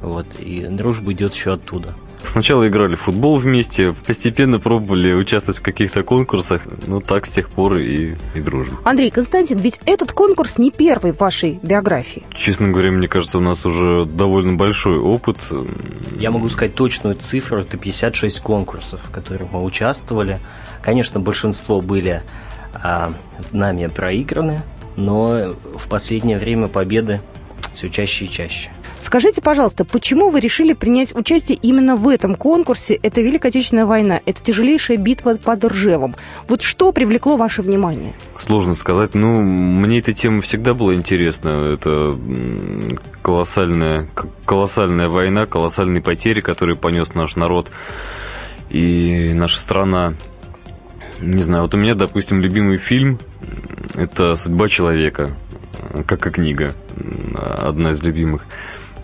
Вот, 0.03 0.27
и 0.39 0.67
дружба 0.67 1.13
идет 1.13 1.35
еще 1.35 1.55
оттуда. 1.55 1.95
Сначала 2.23 2.69
играли 2.69 2.97
в 2.97 3.03
футбол 3.03 3.39
вместе, 3.39 3.93
постепенно 3.93 4.61
пробовали 4.61 5.13
участвовать 5.13 5.59
в 5.59 5.63
каких-то 5.63 6.03
конкурсах, 6.03 6.63
ну 6.87 7.01
так 7.01 7.27
с 7.27 7.31
тех 7.31 7.49
пор 7.51 7.77
и, 7.77 8.17
и 8.35 8.41
дружим. 8.41 8.79
Андрей 8.85 9.11
Константин, 9.11 9.59
ведь 9.59 9.81
этот 9.87 10.13
конкурс 10.13 10.59
не 10.59 10.71
первый 10.71 11.13
в 11.13 11.21
вашей 11.21 11.59
биографии. 11.63 12.25
Честно 12.35 12.69
говоря, 12.69 12.91
мне 12.91 13.09
кажется, 13.09 13.39
у 13.39 13.41
нас 13.41 13.65
уже 13.65 14.05
довольно 14.05 14.55
большой 14.55 14.99
опыт. 14.99 15.39
Я 16.19 16.31
могу 16.31 16.49
сказать 16.49 16.75
точную 16.75 17.15
цифру, 17.15 17.59
это 17.61 17.77
56 17.77 18.41
конкурсов, 18.41 19.01
в 19.03 19.11
которых 19.11 19.51
мы 19.53 19.63
участвовали. 19.65 20.41
Конечно, 20.83 21.21
большинство 21.21 21.81
были 21.81 22.23
а, 22.75 23.13
нами 23.53 23.87
проиграны, 23.87 24.63
но 24.97 25.55
в 25.77 25.89
последнее 25.89 26.39
время 26.39 26.69
победы 26.69 27.21
все 27.75 27.89
чаще 27.89 28.27
и 28.27 28.31
чаще. 28.31 28.71
Скажите, 29.01 29.41
пожалуйста, 29.41 29.87
почему 29.87 30.29
вы 30.29 30.41
решили 30.41 30.75
принять 30.75 31.17
участие 31.17 31.59
именно 31.61 31.97
в 31.97 32.07
этом 32.07 32.37
конкурсе? 32.37 32.95
Это 32.95 33.23
Великая 33.23 33.49
Отечественная 33.49 33.87
война, 33.87 34.21
это 34.27 34.43
тяжелейшая 34.43 34.99
битва 34.99 35.37
под 35.43 35.65
Ржевом. 35.65 36.15
Вот 36.49 36.61
что 36.61 36.93
привлекло 36.93 37.37
ваше 37.37 37.63
внимание? 37.63 38.13
Сложно 38.39 38.75
сказать. 38.75 39.15
Ну, 39.15 39.41
мне 39.41 40.01
эта 40.01 40.13
тема 40.13 40.43
всегда 40.43 40.75
была 40.75 40.95
интересна. 40.95 41.49
Это 41.73 42.15
колоссальная, 43.23 44.09
колоссальная 44.45 45.09
война, 45.09 45.47
колоссальные 45.47 46.03
потери, 46.03 46.43
которые 46.43 46.77
понес 46.77 47.15
наш 47.15 47.37
народ 47.37 47.71
и 48.69 49.33
наша 49.33 49.59
страна. 49.59 50.15
Не 51.21 51.43
знаю, 51.43 51.65
вот 51.65 51.75
у 51.75 51.79
меня, 51.79 51.95
допустим, 51.95 52.41
любимый 52.41 52.77
фильм– 52.77 53.19
это 53.95 54.37
«Судьба 54.37 54.69
человека», 54.69 55.33
как 56.07 56.27
и 56.27 56.31
книга, 56.31 56.75
одна 57.43 57.91
из 57.91 58.03
любимых. 58.03 58.47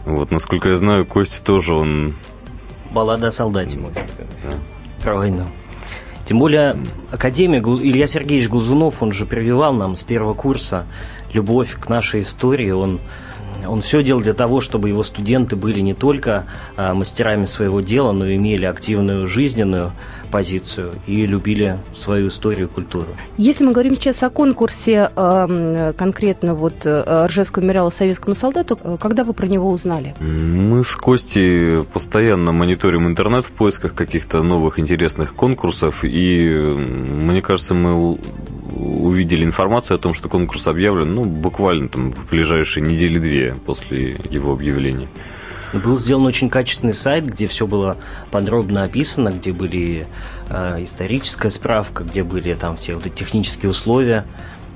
Вот, 0.06 0.30
насколько 0.30 0.68
я 0.68 0.76
знаю, 0.76 1.04
Костя 1.04 1.44
тоже 1.44 1.74
он... 1.74 2.14
Баллада 2.92 3.26
о 3.26 3.32
солдате 3.32 3.76
мой. 3.76 3.92
Да. 3.92 4.54
Про 5.02 5.16
войну. 5.16 5.44
Тем 6.24 6.38
более, 6.38 6.76
Академия, 7.10 7.58
Илья 7.58 8.06
Сергеевич 8.06 8.48
Глазунов, 8.48 9.02
он 9.02 9.12
же 9.12 9.26
прививал 9.26 9.74
нам 9.74 9.96
с 9.96 10.04
первого 10.04 10.34
курса 10.34 10.86
любовь 11.32 11.76
к 11.78 11.88
нашей 11.88 12.22
истории. 12.22 12.70
Он, 12.70 13.00
он 13.66 13.80
все 13.80 14.02
делал 14.04 14.20
для 14.20 14.32
того, 14.32 14.60
чтобы 14.60 14.88
его 14.88 15.02
студенты 15.02 15.56
были 15.56 15.80
не 15.80 15.94
только 15.94 16.46
а, 16.76 16.94
мастерами 16.94 17.44
своего 17.44 17.80
дела, 17.80 18.12
но 18.12 18.26
и 18.26 18.36
имели 18.36 18.64
активную 18.64 19.26
жизненную 19.26 19.90
позицию 20.36 20.92
и 21.06 21.24
любили 21.24 21.78
свою 21.94 22.28
историю 22.28 22.66
и 22.66 22.70
культуру. 22.70 23.08
Если 23.38 23.64
мы 23.64 23.72
говорим 23.72 23.94
сейчас 23.94 24.22
о 24.22 24.28
конкурсе 24.28 25.10
э, 25.16 25.92
конкретно 25.96 26.54
вот 26.54 26.84
э, 26.84 27.26
Ржевского 27.26 27.62
мемориала 27.62 27.88
советскому 27.88 28.34
солдату, 28.34 28.78
э, 28.82 28.98
когда 29.00 29.24
вы 29.24 29.32
про 29.32 29.46
него 29.46 29.70
узнали? 29.70 30.14
Мы 30.20 30.84
с 30.84 30.94
Костей 30.94 31.82
постоянно 31.84 32.52
мониторим 32.52 33.06
интернет 33.06 33.46
в 33.46 33.50
поисках 33.50 33.94
каких-то 33.94 34.42
новых 34.42 34.78
интересных 34.78 35.34
конкурсов, 35.34 36.04
и 36.04 36.46
мне 37.30 37.40
кажется, 37.40 37.74
мы 37.74 38.18
увидели 38.76 39.42
информацию 39.42 39.94
о 39.94 39.98
том, 39.98 40.12
что 40.12 40.28
конкурс 40.28 40.66
объявлен, 40.66 41.14
ну, 41.14 41.24
буквально 41.24 41.88
там 41.88 42.12
в 42.12 42.28
ближайшие 42.28 42.84
недели-две 42.86 43.54
после 43.64 44.20
его 44.28 44.52
объявления. 44.52 45.08
Был 45.72 45.96
сделан 45.96 46.26
очень 46.26 46.48
качественный 46.48 46.94
сайт, 46.94 47.26
где 47.26 47.46
все 47.46 47.66
было 47.66 47.96
подробно 48.30 48.84
описано, 48.84 49.30
где 49.30 49.52
были 49.52 50.06
э, 50.48 50.82
историческая 50.82 51.50
справка, 51.50 52.04
где 52.04 52.22
были 52.22 52.54
там 52.54 52.76
все 52.76 52.94
вот 52.94 53.06
эти 53.06 53.14
технические 53.14 53.70
условия. 53.70 54.24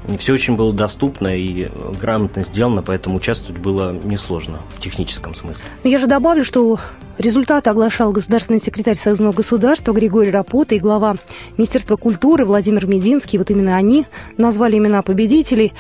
И 0.09 0.17
все 0.17 0.33
очень 0.33 0.57
было 0.57 0.73
доступно 0.73 1.37
и 1.37 1.69
грамотно 2.01 2.43
сделано, 2.43 2.83
поэтому 2.83 3.17
участвовать 3.17 3.61
было 3.61 3.93
несложно 3.93 4.61
в 4.75 4.81
техническом 4.81 5.35
смысле. 5.35 5.63
Но 5.85 5.91
я 5.91 5.99
же 5.99 6.07
добавлю, 6.07 6.43
что 6.43 6.79
результаты 7.19 7.69
оглашал 7.69 8.11
государственный 8.11 8.61
секретарь 8.61 8.97
Союзного 8.97 9.33
государства 9.33 9.93
Григорий 9.93 10.31
Рапота 10.31 10.75
и 10.75 10.79
глава 10.79 11.17
Министерства 11.59 11.97
культуры 11.97 12.47
Владимир 12.47 12.87
Мединский. 12.87 13.39
Вот 13.39 13.51
именно 13.51 13.77
они 13.77 14.07
назвали 14.39 14.79
имена 14.79 15.03
победителей. 15.03 15.75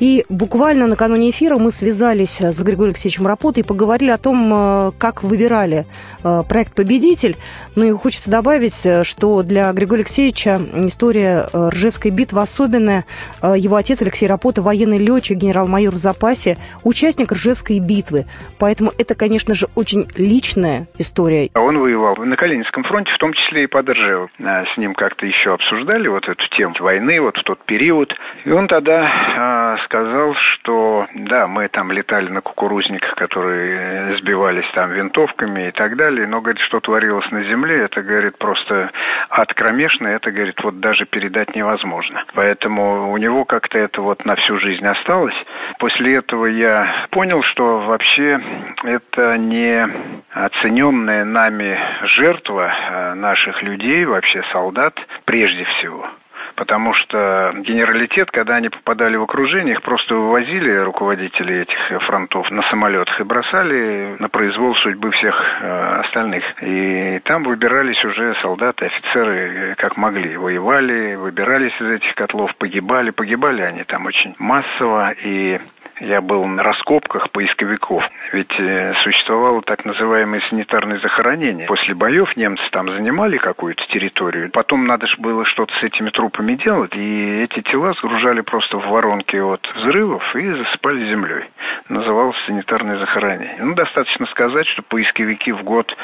И 0.00 0.24
буквально 0.30 0.86
накануне 0.86 1.28
эфира 1.28 1.58
мы 1.58 1.70
связались 1.70 2.40
с 2.40 2.62
Григорием 2.62 2.88
Алексеевичем 2.90 3.26
Рапотой 3.26 3.62
и 3.62 3.66
поговорили 3.66 4.10
о 4.10 4.16
том, 4.16 4.50
э, 4.52 4.92
как 4.98 5.22
выбирали 5.22 5.84
э, 6.24 6.42
проект 6.48 6.74
«Победитель». 6.74 7.36
Ну 7.76 7.84
и 7.84 7.92
хочется 7.92 8.30
добавить, 8.30 8.86
э, 8.86 9.04
что 9.04 9.42
для 9.42 9.70
Григория 9.72 10.00
Алексеевича 10.00 10.58
история 10.86 11.48
Ржевской 11.52 12.10
битвы 12.10 12.40
особенная. 12.40 13.04
Его 13.42 13.76
отец 13.76 14.00
Алексей 14.00 14.26
Рапота, 14.26 14.62
военный 14.62 14.96
летчик, 14.96 15.36
генерал-майор 15.36 15.92
в 15.92 15.98
запасе, 15.98 16.56
участник 16.82 17.32
Ржевской 17.32 17.78
битвы. 17.78 18.24
Поэтому 18.58 18.92
это, 18.96 19.14
конечно 19.14 19.54
же, 19.54 19.66
очень 19.74 20.06
личная 20.16 20.88
история. 20.96 21.50
Он 21.54 21.78
воевал 21.78 22.16
на 22.16 22.36
Калининском 22.36 22.84
фронте, 22.84 23.12
в 23.12 23.18
том 23.18 23.34
числе 23.34 23.64
и 23.64 23.66
под 23.66 23.90
Ржевом. 23.90 24.30
С 24.38 24.78
ним 24.78 24.94
как-то 24.94 25.26
еще 25.26 25.52
обсуждали 25.52 26.08
вот 26.08 26.26
эту 26.26 26.48
тему 26.56 26.74
войны, 26.80 27.20
вот 27.20 27.36
в 27.36 27.42
тот 27.42 27.62
период. 27.66 28.14
И 28.46 28.50
он 28.50 28.66
тогда 28.66 29.76
сказал, 29.90 30.34
что 30.34 31.08
да, 31.14 31.48
мы 31.48 31.66
там 31.68 31.90
летали 31.90 32.28
на 32.28 32.40
кукурузниках, 32.42 33.16
которые 33.16 34.16
сбивались 34.18 34.70
там 34.72 34.92
винтовками 34.92 35.68
и 35.68 35.70
так 35.72 35.96
далее, 35.96 36.28
но, 36.28 36.40
говорит, 36.40 36.62
что 36.62 36.78
творилось 36.78 37.28
на 37.32 37.42
земле, 37.42 37.82
это, 37.82 38.00
говорит, 38.00 38.38
просто 38.38 38.92
ад 39.28 39.52
кромешный, 39.52 40.12
это, 40.12 40.30
говорит, 40.30 40.62
вот 40.62 40.78
даже 40.78 41.06
передать 41.06 41.56
невозможно. 41.56 42.24
Поэтому 42.34 43.10
у 43.10 43.16
него 43.16 43.44
как-то 43.44 43.78
это 43.78 44.00
вот 44.00 44.24
на 44.24 44.36
всю 44.36 44.58
жизнь 44.58 44.86
осталось. 44.86 45.34
После 45.80 46.14
этого 46.14 46.46
я 46.46 47.06
понял, 47.10 47.42
что 47.42 47.80
вообще 47.80 48.40
это 48.84 49.36
не 49.38 49.88
оцененная 50.30 51.24
нами 51.24 51.76
жертва 52.02 52.72
а 52.90 53.14
наших 53.16 53.60
людей, 53.64 54.04
вообще 54.04 54.44
солдат, 54.52 54.94
прежде 55.24 55.64
всего– 55.64 56.06
потому 56.60 56.92
что 56.92 57.54
генералитет, 57.56 58.30
когда 58.30 58.56
они 58.56 58.68
попадали 58.68 59.16
в 59.16 59.22
окружение, 59.22 59.72
их 59.72 59.82
просто 59.82 60.14
вывозили 60.14 60.76
руководители 60.76 61.62
этих 61.62 62.02
фронтов 62.02 62.50
на 62.50 62.60
самолетах 62.64 63.18
и 63.18 63.24
бросали 63.24 64.16
на 64.18 64.28
произвол 64.28 64.74
судьбы 64.74 65.10
всех 65.10 65.42
э, 65.62 66.00
остальных. 66.04 66.44
И 66.60 67.18
там 67.24 67.44
выбирались 67.44 68.04
уже 68.04 68.34
солдаты, 68.42 68.84
офицеры 68.84 69.38
э, 69.38 69.74
как 69.76 69.96
могли. 69.96 70.36
Воевали, 70.36 71.14
выбирались 71.14 71.72
из 71.80 71.92
этих 71.92 72.14
котлов, 72.14 72.54
погибали. 72.56 73.08
Погибали 73.08 73.62
они 73.62 73.84
там 73.84 74.04
очень 74.04 74.34
массово 74.38 75.12
и 75.12 75.58
я 76.00 76.20
был 76.20 76.44
на 76.46 76.62
раскопках 76.62 77.30
поисковиков. 77.30 78.08
Ведь 78.32 78.58
э, 78.58 78.94
существовало 79.02 79.62
так 79.62 79.84
называемое 79.84 80.40
санитарное 80.48 80.98
захоронение. 81.00 81.66
После 81.66 81.94
боев 81.94 82.36
немцы 82.36 82.64
там 82.70 82.88
занимали 82.88 83.36
какую-то 83.36 83.84
территорию. 83.88 84.50
Потом 84.50 84.86
надо 84.86 85.06
же 85.06 85.16
было 85.18 85.44
что-то 85.44 85.74
с 85.74 85.82
этими 85.82 86.10
трупами 86.10 86.54
делать. 86.54 86.94
И 86.94 87.42
эти 87.42 87.60
тела 87.62 87.92
сгружали 87.94 88.40
просто 88.40 88.78
в 88.78 88.88
воронки 88.88 89.36
от 89.36 89.66
взрывов 89.76 90.34
и 90.34 90.50
засыпали 90.50 91.08
землей. 91.08 91.44
Называлось 91.88 92.36
санитарное 92.46 92.98
захоронение. 92.98 93.56
Ну, 93.60 93.74
достаточно 93.74 94.26
сказать, 94.26 94.66
что 94.66 94.82
поисковики 94.82 95.52
в 95.52 95.62
год 95.62 95.94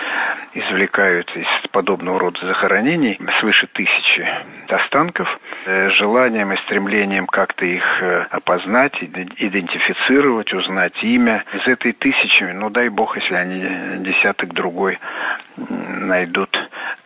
извлекают 0.52 1.34
из 1.36 1.46
подобного 1.70 2.18
рода 2.20 2.46
захоронений 2.46 3.18
свыше 3.40 3.66
тысячи 3.68 4.28
останков. 4.68 5.28
Э, 5.64 5.88
желанием 5.90 6.52
и 6.52 6.56
стремлением 6.62 7.26
как-то 7.26 7.64
их 7.64 7.84
э, 8.02 8.26
опознать, 8.30 9.02
идентифицировать 9.02 9.85
идентифицировать, 9.86 10.52
узнать 10.52 11.02
имя. 11.02 11.44
Из 11.52 11.66
этой 11.66 11.92
тысячи, 11.92 12.44
ну 12.44 12.70
дай 12.70 12.88
бог, 12.88 13.16
если 13.16 13.34
они 13.34 14.04
десяток 14.04 14.52
другой 14.52 14.98
найдут 15.56 16.50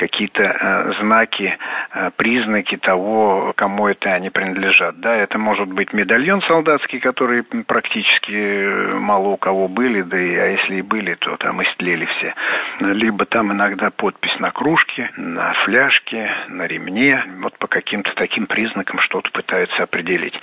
какие-то 0.00 0.42
э, 0.42 0.92
знаки 1.00 1.58
э, 1.92 2.10
признаки 2.16 2.78
того, 2.78 3.52
кому 3.54 3.86
это 3.86 4.14
они 4.14 4.30
принадлежат. 4.30 4.98
Да, 4.98 5.14
это 5.14 5.36
может 5.38 5.68
быть 5.68 5.92
медальон 5.92 6.40
солдатский, 6.42 7.00
который 7.00 7.42
практически 7.42 8.94
мало 8.94 9.28
у 9.28 9.36
кого 9.36 9.68
были, 9.68 10.00
да 10.00 10.18
и 10.18 10.36
а 10.36 10.46
если 10.46 10.76
и 10.76 10.82
были, 10.82 11.14
то 11.16 11.36
там 11.36 11.62
истлели 11.62 12.06
все. 12.06 12.34
Либо 12.80 13.26
там 13.26 13.52
иногда 13.52 13.90
подпись 13.90 14.38
на 14.38 14.50
кружке, 14.50 15.10
на 15.18 15.52
фляжке, 15.64 16.30
на 16.48 16.66
ремне, 16.66 17.22
вот 17.42 17.58
по 17.58 17.66
каким-то 17.66 18.14
таким 18.14 18.46
признакам 18.46 19.00
что-то 19.00 19.30
пытаются 19.30 19.82
определить. 19.82 20.40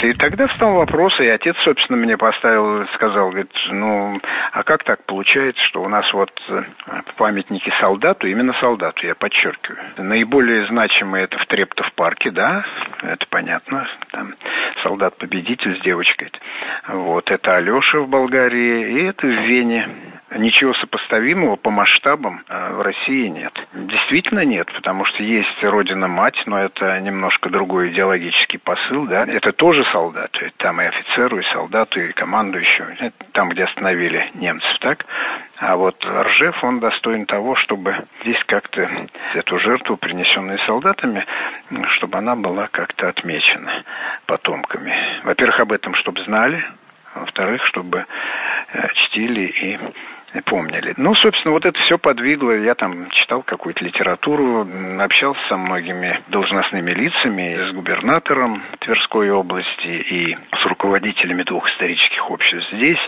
И 0.00 0.12
тогда 0.14 0.48
встал 0.48 0.74
вопрос, 0.74 1.18
и 1.20 1.28
отец, 1.28 1.56
собственно, 1.62 1.98
мне 1.98 2.16
поставил, 2.16 2.86
сказал, 2.94 3.30
говорит, 3.30 3.52
ну, 3.70 4.20
а 4.52 4.62
как 4.64 4.82
так 4.82 5.04
получается, 5.04 5.62
что 5.64 5.82
у 5.82 5.88
нас 5.88 6.12
вот 6.12 6.30
э, 6.48 6.62
памятники 7.16 7.72
солдату, 7.80 8.26
именно 8.26 8.52
солдату, 8.88 9.06
я 9.06 9.14
подчеркиваю. 9.14 9.78
Наиболее 9.98 10.66
значимые 10.66 11.24
это 11.24 11.38
в 11.38 11.46
Трептов 11.46 11.92
парке, 11.94 12.30
да, 12.30 12.64
это 13.02 13.26
понятно, 13.28 13.88
там 14.10 14.34
солдат-победитель 14.82 15.78
с 15.78 15.82
девочкой. 15.82 16.30
Вот, 16.88 17.30
это 17.30 17.56
Алеша 17.56 18.00
в 18.00 18.08
Болгарии, 18.08 18.92
и 18.92 19.04
это 19.04 19.26
в 19.26 19.30
Вене. 19.30 19.88
Ничего 20.36 20.74
сопоставимого 20.74 21.56
по 21.56 21.70
масштабам 21.70 22.42
э, 22.48 22.72
в 22.74 22.82
России 22.82 23.28
нет. 23.28 23.52
Действительно 23.72 24.44
нет, 24.44 24.70
потому 24.74 25.06
что 25.06 25.22
есть 25.22 25.62
Родина-мать, 25.62 26.42
но 26.44 26.60
это 26.60 27.00
немножко 27.00 27.48
другой 27.48 27.88
идеологический 27.88 28.58
посыл, 28.58 29.06
да. 29.06 29.24
Это 29.24 29.52
тоже 29.52 29.86
солдаты, 29.86 30.52
там 30.58 30.82
и 30.82 30.84
офицеру, 30.84 31.38
и 31.38 31.42
солдату, 31.44 32.00
и 32.00 32.12
командующему, 32.12 33.10
там, 33.32 33.48
где 33.48 33.64
остановили 33.64 34.30
немцев, 34.34 34.78
так. 34.80 35.06
А 35.58 35.74
вот 35.74 36.04
Ржев, 36.04 36.62
он 36.62 36.78
достоин 36.78 37.26
того, 37.26 37.56
чтобы 37.56 38.06
здесь 38.22 38.42
как-то 38.46 38.88
эту 39.34 39.58
жертву, 39.58 39.96
принесенную 39.96 40.58
солдатами, 40.60 41.26
чтобы 41.88 42.18
она 42.18 42.36
была 42.36 42.68
как-то 42.68 43.08
отмечена 43.08 43.84
потомками. 44.26 44.94
Во-первых, 45.24 45.58
об 45.58 45.72
этом, 45.72 45.94
чтобы 45.94 46.22
знали, 46.22 46.64
во-вторых, 47.14 47.64
чтобы 47.66 48.06
э, 48.72 48.88
чтили 48.94 49.46
и 49.46 49.78
помнили. 50.44 50.94
Ну, 50.96 51.14
собственно, 51.14 51.52
вот 51.52 51.64
это 51.64 51.78
все 51.80 51.98
подвигло. 51.98 52.52
Я 52.52 52.74
там 52.74 53.10
читал 53.10 53.42
какую-то 53.42 53.84
литературу, 53.84 54.66
общался 54.98 55.40
со 55.48 55.56
многими 55.56 56.20
должностными 56.28 56.90
лицами, 56.90 57.68
с 57.70 57.72
губернатором 57.72 58.62
Тверской 58.80 59.30
области 59.30 59.88
и 59.88 60.36
с 60.56 60.66
руководителями 60.66 61.42
двух 61.42 61.68
исторических 61.70 62.30
обществ 62.30 62.72
здесь, 62.72 62.98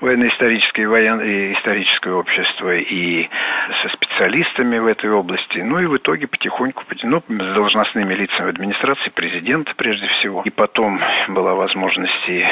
военно-историческое 0.00 0.82
и 0.82 0.86
военно-историческое 0.86 2.12
общество, 2.12 2.76
и 2.76 3.28
со 3.82 3.88
специалистами 3.90 4.78
в 4.78 4.86
этой 4.86 5.10
области. 5.10 5.58
Ну 5.58 5.80
и 5.80 5.86
в 5.86 5.96
итоге 5.96 6.26
потихоньку, 6.26 6.84
ну, 7.02 7.22
с 7.28 7.54
должностными 7.54 8.14
лицами 8.14 8.50
администрации, 8.50 9.10
президента 9.10 9.72
прежде 9.76 10.06
всего. 10.06 10.42
И 10.44 10.50
потом 10.50 11.00
была 11.28 11.54
возможность 11.54 12.28
и 12.28 12.44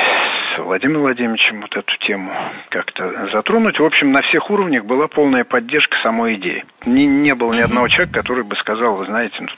с 0.55 0.59
Владимиром 0.59 1.03
Владимировичем 1.03 1.61
вот 1.61 1.77
эту 1.77 1.97
тему 1.99 2.33
как-то 2.71 3.29
затронуть. 3.33 3.79
В 3.79 3.85
общем, 3.85 4.16
на 4.17 4.23
всех 4.23 4.51
уровнях 4.51 4.87
была 4.87 5.09
полная 5.09 5.45
поддержка 5.45 5.95
самой 6.03 6.37
идеи. 6.37 6.65
Не, 6.87 7.05
не 7.05 7.35
было 7.35 7.53
ни 7.53 7.61
одного 7.61 7.87
человека, 7.89 8.21
который 8.21 8.45
бы 8.45 8.57
сказал, 8.57 8.97
вы 8.97 9.05
знаете, 9.05 9.37
ну, 9.41 9.49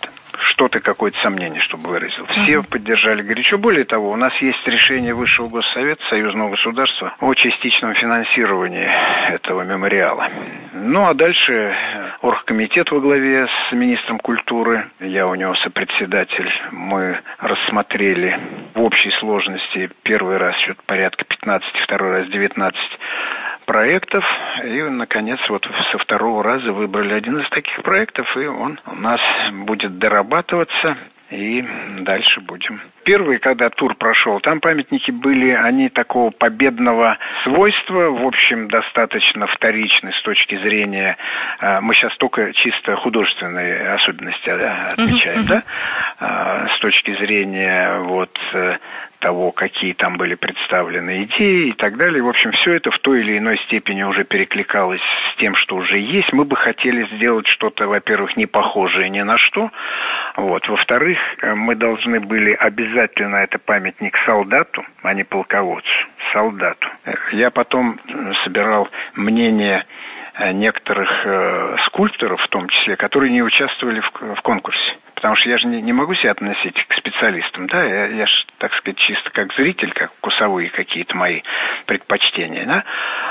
что-то, 0.50 0.80
какое-то 0.80 1.16
сомнение, 1.20 1.60
чтобы 1.60 1.90
выразил. 1.90 2.26
Все 2.26 2.54
uh-huh. 2.54 2.68
поддержали 2.68 3.22
горячо. 3.22 3.56
Более 3.56 3.84
того, 3.84 4.10
у 4.10 4.16
нас 4.16 4.32
есть 4.42 4.66
решение 4.66 5.14
Высшего 5.14 5.48
Госсовета 5.48 6.02
Союзного 6.10 6.50
государства 6.50 7.14
о 7.20 7.34
частичном 7.34 7.94
финансировании 7.94 8.88
этого 9.32 9.62
мемориала. 9.62 10.28
Ну, 10.72 11.06
а 11.06 11.14
дальше 11.14 11.76
оргкомитет 12.20 12.90
во 12.90 12.98
главе 12.98 13.46
с 13.46 13.72
министром 13.72 14.18
культуры, 14.18 14.90
я 14.98 15.28
у 15.28 15.36
него 15.36 15.54
сопредседатель, 15.54 16.50
мы 16.72 17.20
рассмотрели 17.38 18.36
в 18.74 18.82
общей 18.82 19.12
сложности 19.20 19.88
первый 20.02 20.36
раз 20.36 20.56
что-то 20.58 20.82
порядка 20.84 21.24
15, 21.24 21.76
второй 21.84 22.10
раз 22.10 22.28
19 22.28 22.76
проектов. 23.68 24.24
И, 24.64 24.82
наконец, 24.82 25.38
вот 25.50 25.68
со 25.92 25.98
второго 25.98 26.42
раза 26.42 26.72
выбрали 26.72 27.12
один 27.12 27.38
из 27.38 27.48
таких 27.50 27.82
проектов, 27.82 28.26
и 28.36 28.46
он 28.46 28.80
у 28.86 28.94
нас 28.94 29.20
будет 29.52 29.98
дорабатываться 29.98 30.96
и 31.30 31.62
дальше 32.00 32.40
будем. 32.40 32.80
Первый, 33.04 33.38
когда 33.38 33.68
тур 33.68 33.94
прошел, 33.94 34.40
там 34.40 34.60
памятники 34.60 35.10
были, 35.10 35.50
они 35.50 35.90
такого 35.90 36.30
победного 36.30 37.18
свойства, 37.44 38.10
в 38.10 38.26
общем, 38.26 38.68
достаточно 38.68 39.46
вторичны 39.46 40.12
с 40.12 40.22
точки 40.22 40.56
зрения, 40.56 41.18
а, 41.60 41.82
мы 41.82 41.94
сейчас 41.94 42.16
только 42.16 42.54
чисто 42.54 42.96
художественные 42.96 43.92
особенности 43.92 44.48
а, 44.48 44.92
отмечаем, 44.92 45.40
uh-huh, 45.40 45.44
uh-huh. 45.44 45.48
да, 45.48 45.62
а, 46.18 46.68
с 46.68 46.78
точки 46.80 47.14
зрения 47.16 47.98
вот 47.98 48.38
э, 48.54 48.78
того, 49.18 49.52
какие 49.52 49.92
там 49.92 50.16
были 50.16 50.34
представлены 50.34 51.24
идеи 51.24 51.68
и 51.68 51.72
так 51.72 51.96
далее. 51.96 52.22
В 52.22 52.28
общем, 52.28 52.52
все 52.52 52.74
это 52.74 52.90
в 52.90 52.98
той 52.98 53.20
или 53.20 53.38
иной 53.38 53.58
степени 53.66 54.02
уже 54.02 54.24
перекликалось 54.24 55.00
с 55.00 55.36
тем, 55.36 55.54
что 55.54 55.76
уже 55.76 55.98
есть. 55.98 56.32
Мы 56.32 56.44
бы 56.44 56.56
хотели 56.56 57.06
сделать 57.16 57.46
что-то, 57.46 57.88
во-первых, 57.88 58.36
не 58.36 58.46
похожее 58.46 59.08
ни 59.08 59.20
на 59.22 59.38
что. 59.38 59.70
Вот. 60.36 60.68
Во-вторых, 60.68 61.18
э, 61.42 61.54
мы 61.54 61.74
должны 61.74 62.20
были 62.20 62.52
обязательно, 62.52 63.36
это 63.36 63.58
памятник 63.58 64.16
солдату, 64.24 64.84
а 65.02 65.14
не 65.14 65.24
полководцу, 65.24 66.06
солдату. 66.32 66.88
Я 67.32 67.50
потом 67.50 67.98
собирал 68.44 68.88
мнение 69.14 69.84
э, 70.34 70.52
некоторых 70.52 71.10
э, 71.24 71.76
скульпторов, 71.86 72.40
в 72.40 72.48
том 72.48 72.68
числе, 72.68 72.96
которые 72.96 73.32
не 73.32 73.42
участвовали 73.42 74.00
в, 74.00 74.34
в 74.36 74.40
конкурсе. 74.42 74.96
Потому 75.18 75.34
что 75.34 75.50
я 75.50 75.58
же 75.58 75.66
не, 75.66 75.82
не 75.82 75.92
могу 75.92 76.14
себя 76.14 76.30
относить 76.30 76.80
к 76.86 76.94
специалистам, 76.94 77.66
да, 77.66 77.82
я, 77.82 78.06
я 78.06 78.26
же, 78.26 78.44
так 78.58 78.72
сказать, 78.74 78.98
чисто 78.98 79.30
как 79.30 79.52
зритель, 79.54 79.90
как 79.92 80.12
вкусовые 80.12 80.70
какие-то 80.70 81.16
мои 81.16 81.42
предпочтения, 81.86 82.64
да. 82.64 82.84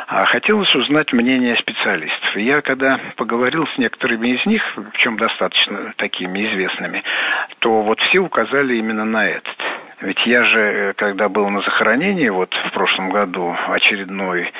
А 0.08 0.26
хотелось 0.26 0.76
узнать 0.76 1.13
мнение 1.13 1.56
специалистов. 1.56 2.36
И 2.36 2.41
я 2.41 2.60
когда 2.60 3.00
поговорил 3.15 3.65
с 3.67 3.78
некоторыми 3.78 4.36
из 4.36 4.45
них, 4.45 4.62
в 4.76 4.97
чем 4.97 5.15
достаточно 5.15 5.93
такими 5.95 6.45
известными, 6.47 7.04
то 7.60 7.82
вот 7.82 8.02
все 8.02 8.19
указали 8.19 8.76
именно 8.76 9.06
на 9.06 9.26
этот. 9.26 9.56
Ведь 10.02 10.26
я 10.26 10.43
же, 10.43 10.60
э, 10.60 10.93
когда 10.93 11.30
был 11.30 11.50
на 11.50 11.62
захоронении, 11.62 12.28
вот 12.28 12.54
в 12.54 12.71
прошлом 12.71 13.12
году, 13.12 13.56
очередной 13.69 14.52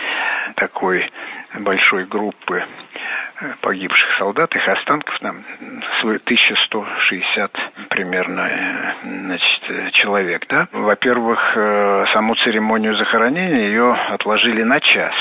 такой 0.56 1.12
большой 1.54 2.06
группы 2.06 2.64
погибших 3.62 4.18
солдат, 4.18 4.56
их 4.56 4.68
останков 4.68 5.18
там 5.20 5.44
1160 6.02 7.52
примерно 7.90 8.96
значит, 9.04 9.94
человек. 9.94 10.48
Да? 10.50 10.68
Во-первых, 10.72 11.54
э, 11.56 12.06
саму 12.14 12.36
церемонию 12.36 12.96
захоронения 12.96 13.68
ее 13.68 13.94
отложили 13.94 14.64
на 14.64 14.80
час 14.80 15.14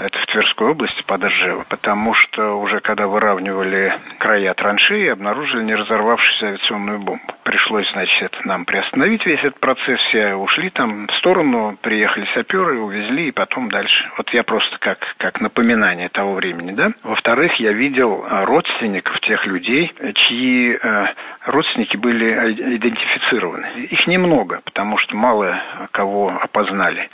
это 0.00 0.18
в 0.18 0.26
Тверской 0.26 0.68
области 0.68 1.02
под 1.02 1.24
Ржево, 1.24 1.64
потому 1.68 2.14
что 2.14 2.54
уже 2.54 2.80
когда 2.80 3.06
выравнивали 3.06 3.94
края 4.18 4.54
траншеи, 4.54 5.08
обнаружили 5.08 5.62
не 5.64 5.74
разорвавшуюся 5.74 6.46
авиационную 6.46 6.98
бомбу. 6.98 7.32
Пришлось, 7.42 7.90
значит, 7.92 8.36
нам 8.44 8.64
приостановить 8.64 9.26
весь 9.26 9.40
этот 9.40 9.60
процесс, 9.60 10.00
все 10.08 10.34
ушли 10.34 10.70
там 10.70 11.06
в 11.06 11.14
сторону, 11.16 11.76
приехали 11.80 12.26
саперы, 12.34 12.80
увезли 12.80 13.28
и 13.28 13.32
потом 13.32 13.70
дальше. 13.70 14.10
Вот 14.16 14.30
я 14.30 14.42
просто 14.42 14.78
как, 14.78 14.98
как 15.18 15.40
напоминание 15.40 16.08
того 16.08 16.34
времени, 16.34 16.72
да. 16.72 16.92
Во-вторых, 17.02 17.54
я 17.60 17.72
видел 17.72 18.24
а, 18.28 18.44
родственников 18.44 19.20
тех 19.20 19.46
людей, 19.46 19.92
чьи 20.14 20.78
э, 20.80 21.06
родственники 21.44 21.96
были 21.96 22.76
идентифицированы. 22.76 23.86
Их 23.90 24.06
немного, 24.06 24.60
потому 24.64 24.98
что 24.98 25.16
мало 25.16 25.62
кого 25.92 26.38
опознали. 26.40 27.10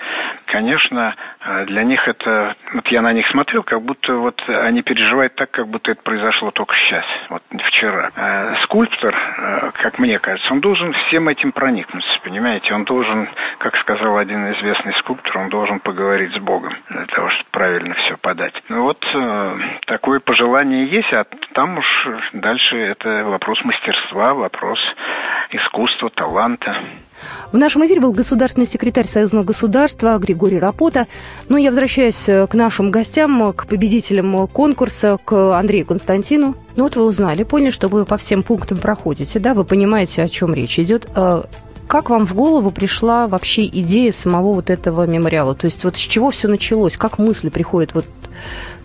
Конечно, 0.56 1.14
э, 1.44 1.66
для 1.66 1.82
них 1.82 2.08
это 2.08 2.56
вот 2.72 2.88
я 2.88 3.02
на 3.02 3.12
них 3.12 3.28
смотрел, 3.28 3.62
как 3.62 3.82
будто 3.82 4.14
вот 4.14 4.42
они 4.48 4.80
переживают 4.80 5.34
так, 5.34 5.50
как 5.50 5.68
будто 5.68 5.90
это 5.90 6.00
произошло 6.00 6.50
только 6.50 6.74
сейчас, 6.76 7.04
вот 7.28 7.42
вчера. 7.66 8.10
А 8.16 8.54
скульптор, 8.62 9.14
э, 9.14 9.70
как 9.74 9.98
мне 9.98 10.18
кажется, 10.18 10.50
он 10.54 10.60
должен 10.62 10.94
всем 10.94 11.28
этим 11.28 11.52
проникнуться, 11.52 12.08
понимаете? 12.24 12.72
Он 12.72 12.84
должен, 12.84 13.28
как 13.58 13.76
сказал 13.76 14.16
один 14.16 14.50
известный 14.52 14.94
скульптор, 14.94 15.36
он 15.36 15.50
должен 15.50 15.78
поговорить 15.78 16.32
с 16.32 16.38
Богом 16.38 16.74
для 16.88 17.04
того, 17.04 17.28
чтобы 17.28 17.50
правильно 17.50 17.94
все 17.94 18.16
подать. 18.16 18.54
Ну 18.70 18.84
вот 18.84 19.06
э, 19.14 19.58
такое 19.84 20.20
пожелание 20.20 20.86
есть, 20.86 21.12
а 21.12 21.26
там 21.52 21.76
уж 21.76 22.08
дальше 22.32 22.78
это 22.78 23.24
вопрос 23.24 23.62
мастерства, 23.62 24.32
вопрос 24.32 24.78
искусства, 25.50 26.08
таланта. 26.08 26.78
В 27.52 27.56
нашем 27.56 27.86
эфире 27.86 28.00
был 28.00 28.12
государственный 28.12 28.66
секретарь 28.66 29.06
Союзного 29.06 29.44
государства 29.44 30.18
Григорий 30.18 30.58
Рапота. 30.58 31.06
Ну, 31.48 31.56
я 31.56 31.70
возвращаюсь 31.70 32.24
к 32.24 32.50
нашим 32.54 32.90
гостям, 32.90 33.52
к 33.52 33.66
победителям 33.66 34.46
конкурса, 34.48 35.18
к 35.24 35.58
Андрею 35.58 35.86
Константину. 35.86 36.56
Ну, 36.76 36.84
вот 36.84 36.96
вы 36.96 37.04
узнали, 37.04 37.42
поняли, 37.42 37.70
что 37.70 37.88
вы 37.88 38.04
по 38.04 38.16
всем 38.16 38.42
пунктам 38.42 38.78
проходите, 38.78 39.38
да? 39.38 39.54
Вы 39.54 39.64
понимаете, 39.64 40.22
о 40.22 40.28
чем 40.28 40.54
речь 40.54 40.78
идет. 40.78 41.08
Как 41.88 42.10
вам 42.10 42.26
в 42.26 42.34
голову 42.34 42.72
пришла 42.72 43.28
вообще 43.28 43.64
идея 43.66 44.10
самого 44.10 44.54
вот 44.54 44.70
этого 44.70 45.06
мемориала? 45.06 45.54
То 45.54 45.66
есть 45.66 45.84
вот 45.84 45.96
с 45.96 46.00
чего 46.00 46.30
все 46.32 46.48
началось? 46.48 46.96
Как 46.96 47.18
мысли 47.18 47.48
приходят? 47.48 47.94
Вот, 47.94 48.06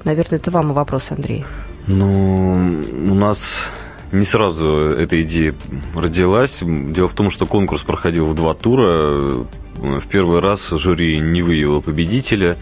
наверное, 0.04 0.38
это 0.38 0.52
вам 0.52 0.74
вопрос, 0.74 1.10
Андрей. 1.10 1.44
Ну, 1.88 2.84
у 3.10 3.15
нас 3.15 3.63
не 4.12 4.26
сразу 4.26 4.67
эта 4.67 5.21
идея 5.21 5.56
родилась. 5.95 6.62
Дело 6.62 7.08
в 7.08 7.13
том, 7.13 7.32
что 7.32 7.45
конкурс 7.45 7.84
проходил 7.84 8.28
в 8.28 8.36
два 8.36 8.54
тура. 8.54 9.45
В 9.76 10.08
первый 10.10 10.41
раз 10.41 10.69
жюри 10.69 11.19
не 11.19 11.41
выявило 11.41 11.80
победителя. 11.80 12.58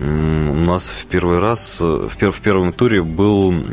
У 0.00 0.04
нас 0.04 0.88
в 0.88 1.06
первый 1.06 1.38
раз, 1.38 1.80
в, 1.80 2.10
пер, 2.18 2.32
в 2.32 2.40
первом 2.40 2.72
туре 2.72 3.02
был 3.02 3.64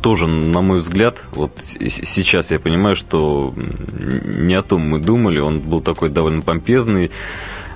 тоже, 0.00 0.26
на 0.26 0.62
мой 0.62 0.78
взгляд, 0.78 1.22
вот 1.32 1.52
сейчас 1.64 2.50
я 2.50 2.58
понимаю, 2.58 2.96
что 2.96 3.52
не 3.56 4.54
о 4.54 4.62
том 4.62 4.82
мы 4.82 4.98
думали. 4.98 5.40
Он 5.40 5.60
был 5.60 5.80
такой 5.80 6.08
довольно 6.08 6.42
помпезный 6.42 7.10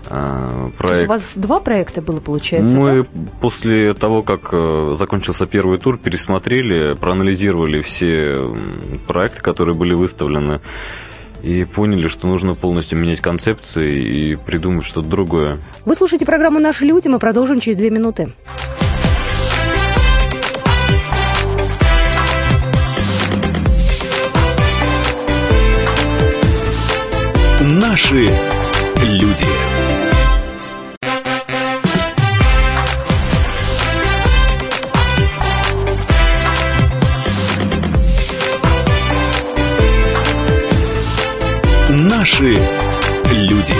проект. 0.09 0.79
То 0.79 0.89
есть 0.89 1.05
у 1.05 1.09
вас 1.09 1.33
два 1.37 1.61
проекта 1.61 2.03
было, 2.03 2.21
получается? 2.21 2.75
Мы 2.75 3.03
да? 3.03 3.21
после 3.41 3.95
того, 3.95 4.23
как 4.23 4.51
э, 4.53 4.95
закончился 4.97 5.47
первый 5.47 5.79
тур, 5.79 5.99
пересмотрели, 5.99 6.95
проанализировали 6.95 7.81
все 7.81 8.37
проекты, 9.07 9.41
которые 9.41 9.75
были 9.75 9.95
выставлены, 9.95 10.61
и 11.43 11.65
поняли, 11.65 12.09
что 12.09 12.27
нужно 12.27 12.55
полностью 12.55 12.99
менять 12.99 13.21
концепции 13.21 14.33
и 14.33 14.35
придумать 14.35 14.85
что-то 14.85 15.09
другое. 15.09 15.59
Вы 15.85 15.95
слушаете 15.95 16.25
программу 16.25 16.59
«Наши 16.59 16.85
люди», 16.85 17.09
мы 17.09 17.19
продолжим 17.19 17.61
через 17.61 17.77
две 17.77 17.91
минуты. 17.91 18.33
Наши 27.61 28.31
люди. 29.03 29.64
Наши 42.25 42.59
люди. 43.33 43.75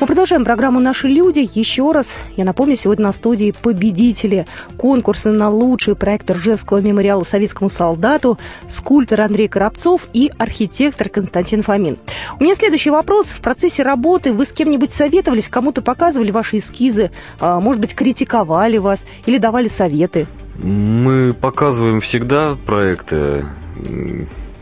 Мы 0.00 0.06
продолжаем 0.06 0.44
программу 0.44 0.78
«Наши 0.78 1.08
люди». 1.08 1.44
Еще 1.58 1.90
раз, 1.90 2.20
я 2.36 2.44
напомню, 2.44 2.76
сегодня 2.76 3.06
на 3.06 3.12
студии 3.12 3.50
победители 3.50 4.46
конкурса 4.76 5.32
на 5.32 5.50
лучший 5.50 5.96
проект 5.96 6.30
Ржевского 6.30 6.80
мемориала 6.80 7.24
советскому 7.24 7.68
солдату, 7.68 8.38
скульптор 8.68 9.22
Андрей 9.22 9.48
Коробцов 9.48 10.06
и 10.12 10.30
архитектор 10.38 11.08
Константин 11.08 11.62
Фомин. 11.62 11.96
У 12.38 12.44
меня 12.44 12.54
следующий 12.54 12.90
вопрос. 12.90 13.30
В 13.30 13.40
процессе 13.40 13.82
работы 13.82 14.32
вы 14.32 14.46
с 14.46 14.52
кем-нибудь 14.52 14.92
советовались, 14.92 15.48
кому-то 15.48 15.82
показывали 15.82 16.30
ваши 16.30 16.58
эскизы, 16.58 17.10
а, 17.40 17.58
может 17.58 17.80
быть, 17.80 17.96
критиковали 17.96 18.78
вас 18.78 19.04
или 19.26 19.38
давали 19.38 19.66
советы? 19.66 20.28
Мы 20.62 21.34
показываем 21.34 22.00
всегда 22.00 22.54
проекты 22.54 23.46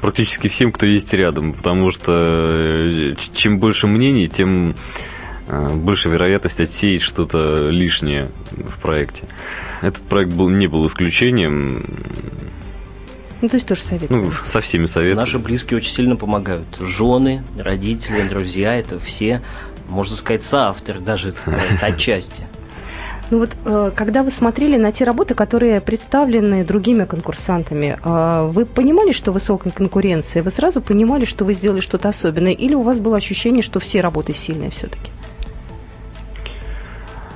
практически 0.05 0.49
всем, 0.49 0.71
кто 0.71 0.85
есть 0.85 1.15
рядом, 1.15 1.55
потому 1.55 1.91
что 1.91 2.13
э, 2.13 3.15
чем 3.33 3.59
больше 3.59 3.87
мнений, 3.87 4.29
тем 4.29 4.75
э, 5.49 5.75
больше 5.77 6.11
вероятность 6.11 6.61
отсеять 6.61 7.01
что-то 7.01 7.71
лишнее 7.71 8.31
в 8.51 8.79
проекте. 8.83 9.27
Этот 9.81 10.03
проект 10.03 10.33
был, 10.33 10.51
не 10.51 10.67
был 10.67 10.87
исключением. 10.87 11.87
Ну, 13.41 13.49
то 13.49 13.57
есть 13.57 13.67
тоже 13.67 13.81
советую. 13.81 14.25
Ну, 14.25 14.33
со 14.33 14.61
всеми 14.61 14.85
советую. 14.85 15.17
Наши 15.17 15.39
близкие 15.39 15.79
очень 15.79 15.95
сильно 15.95 16.17
помогают. 16.17 16.77
Жены, 16.79 17.43
родители, 17.59 18.29
друзья, 18.29 18.75
это 18.75 18.99
все, 18.99 19.41
можно 19.89 20.17
сказать, 20.17 20.43
соавторы 20.43 21.01
даже 21.01 21.31
это 21.31 21.47
отчасти. 21.81 22.47
Ну 23.31 23.39
вот, 23.39 23.51
э, 23.65 23.91
когда 23.95 24.23
вы 24.23 24.31
смотрели 24.31 24.77
на 24.77 24.93
те 24.93 25.05
работы, 25.05 25.35
которые 25.35 25.81
представлены 25.81 26.65
другими 26.65 27.05
конкурсантами, 27.05 27.99
э, 28.03 28.49
вы 28.51 28.67
понимали, 28.67 29.13
что 29.13 29.33
высокая 29.33 29.73
конкуренция? 29.73 30.43
Вы 30.43 30.51
сразу 30.51 30.83
понимали, 30.83 31.25
что 31.25 31.45
вы 31.45 31.55
сделали 31.55 31.81
что-то 31.81 32.09
особенное? 32.09 32.53
Или 32.53 32.75
у 32.75 32.83
вас 32.83 33.01
было 33.01 33.17
ощущение, 33.17 33.63
что 33.63 33.81
все 33.81 34.01
работы 34.01 34.35
сильные 34.35 34.71
все-таки? 34.71 35.11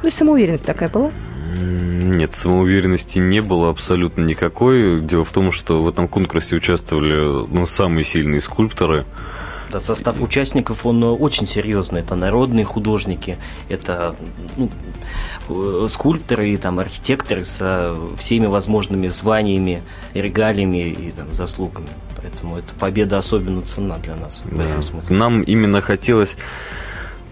Есть 0.03 0.19
самоуверенность 0.19 0.65
такая 0.65 0.89
была? 0.89 1.11
Нет, 1.57 2.33
самоуверенности 2.35 3.19
не 3.19 3.41
было 3.41 3.71
абсолютно 3.71 4.23
никакой. 4.23 5.01
Дело 5.01 5.25
в 5.25 5.31
том, 5.31 5.53
что 5.53 5.83
в 5.83 5.89
этом 5.89 6.07
конкурсе 6.07 6.57
участвовали 6.57 7.47
ну, 7.51 7.67
самые 7.67 8.05
сильные 8.05 8.41
скульпторы– 8.41 9.05
да, 9.71 9.81
состав 9.81 10.21
участников, 10.21 10.87
он 10.87 11.03
очень 11.03 11.47
серьезный. 11.47 12.01
Это 12.01 12.15
народные 12.15 12.65
художники, 12.65 13.39
это 13.69 14.17
ну, 14.57 14.71
э, 15.49 15.89
скульпторы 15.91 16.51
и 16.51 16.57
там, 16.57 16.79
архитекторы 16.79 17.45
со 17.45 17.97
всеми 18.19 18.47
возможными 18.47 19.09
званиями, 19.09 19.83
регалиями 20.15 20.91
и 20.91 21.11
там, 21.13 21.35
заслугами. 21.35 21.89
Поэтому 22.17 22.59
эта 22.59 22.75
победа 22.75 23.19
особенно 23.19 23.63
ценна 23.63 23.99
для 23.99 24.17
нас. 24.17 24.43
Да. 24.51 24.65
Нам 25.15 25.43
именно 25.43 25.81
хотелось 25.81 26.37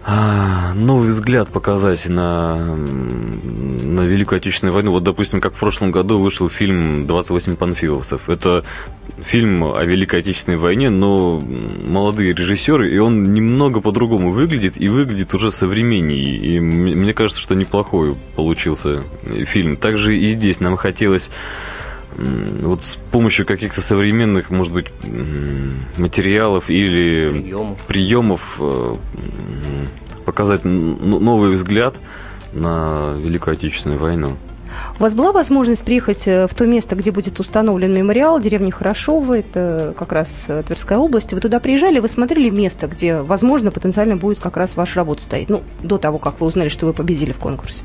а, 0.09 0.73
новый 0.73 1.09
взгляд 1.09 1.49
показать 1.49 2.07
на, 2.07 2.75
на 2.75 4.01
Великую 4.01 4.37
Отечественную 4.37 4.73
войну. 4.73 4.91
Вот, 4.91 5.03
допустим, 5.03 5.41
как 5.41 5.53
в 5.53 5.59
прошлом 5.59 5.91
году 5.91 6.19
вышел 6.19 6.49
фильм 6.49 7.05
«28 7.05 7.57
панфиловцев». 7.57 8.29
Это 8.29 8.63
фильм 9.23 9.63
о 9.63 9.83
Великой 9.83 10.19
Отечественной 10.19 10.57
войне, 10.57 10.89
но 10.89 11.39
молодые 11.39 12.33
режиссеры, 12.33 12.93
и 12.93 12.97
он 12.97 13.33
немного 13.33 13.81
по-другому 13.81 14.31
выглядит, 14.31 14.79
и 14.79 14.87
выглядит 14.89 15.33
уже 15.33 15.51
современнее. 15.51 16.37
И 16.37 16.59
мне 16.59 17.13
кажется, 17.13 17.41
что 17.41 17.55
неплохой 17.55 18.15
получился 18.35 19.03
фильм. 19.45 19.77
Также 19.77 20.17
и 20.17 20.27
здесь 20.31 20.59
нам 20.59 20.77
хотелось 20.77 21.29
вот 22.17 22.83
с 22.83 22.95
помощью 22.95 23.45
каких-то 23.45 23.81
современных, 23.81 24.49
может 24.49 24.73
быть, 24.73 24.87
материалов 25.97 26.69
или 26.69 27.31
приемов, 27.31 27.77
приемов 27.87 28.57
э, 28.59 28.95
показать 30.25 30.65
новый 30.65 31.51
взгляд 31.51 31.99
на 32.53 33.15
Великую 33.17 33.53
Отечественную 33.53 33.99
войну. 33.99 34.37
У 34.99 35.03
вас 35.03 35.13
была 35.13 35.31
возможность 35.31 35.83
приехать 35.83 36.27
э, 36.27 36.47
в 36.47 36.53
то 36.53 36.65
место, 36.65 36.95
где 36.95 37.11
будет 37.11 37.39
установлен 37.39 37.93
мемориал, 37.93 38.39
деревня 38.39 38.71
Хорошова, 38.71 39.39
это 39.39 39.93
как 39.97 40.11
раз 40.11 40.29
э, 40.47 40.63
Тверская 40.65 40.97
область. 40.97 41.33
Вы 41.33 41.39
туда 41.39 41.59
приезжали, 41.59 41.99
вы 41.99 42.09
смотрели 42.09 42.49
место, 42.49 42.87
где, 42.87 43.17
возможно, 43.21 43.71
потенциально 43.71 44.17
будет 44.17 44.39
как 44.39 44.57
раз 44.57 44.75
ваша 44.75 44.97
работа 44.97 45.21
стоять, 45.21 45.49
ну, 45.49 45.63
до 45.81 45.97
того, 45.97 46.17
как 46.19 46.39
вы 46.39 46.47
узнали, 46.47 46.69
что 46.69 46.85
вы 46.85 46.93
победили 46.93 47.31
в 47.31 47.37
конкурсе? 47.37 47.83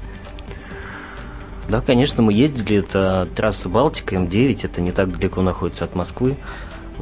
Да, 1.68 1.80
конечно, 1.80 2.22
мы 2.22 2.32
ездили, 2.32 2.78
это 2.78 3.28
трасса 3.34 3.68
Балтика, 3.68 4.16
М9, 4.16 4.60
это 4.64 4.80
не 4.80 4.92
так 4.92 5.10
далеко 5.16 5.42
находится 5.42 5.84
от 5.84 5.94
Москвы. 5.94 6.36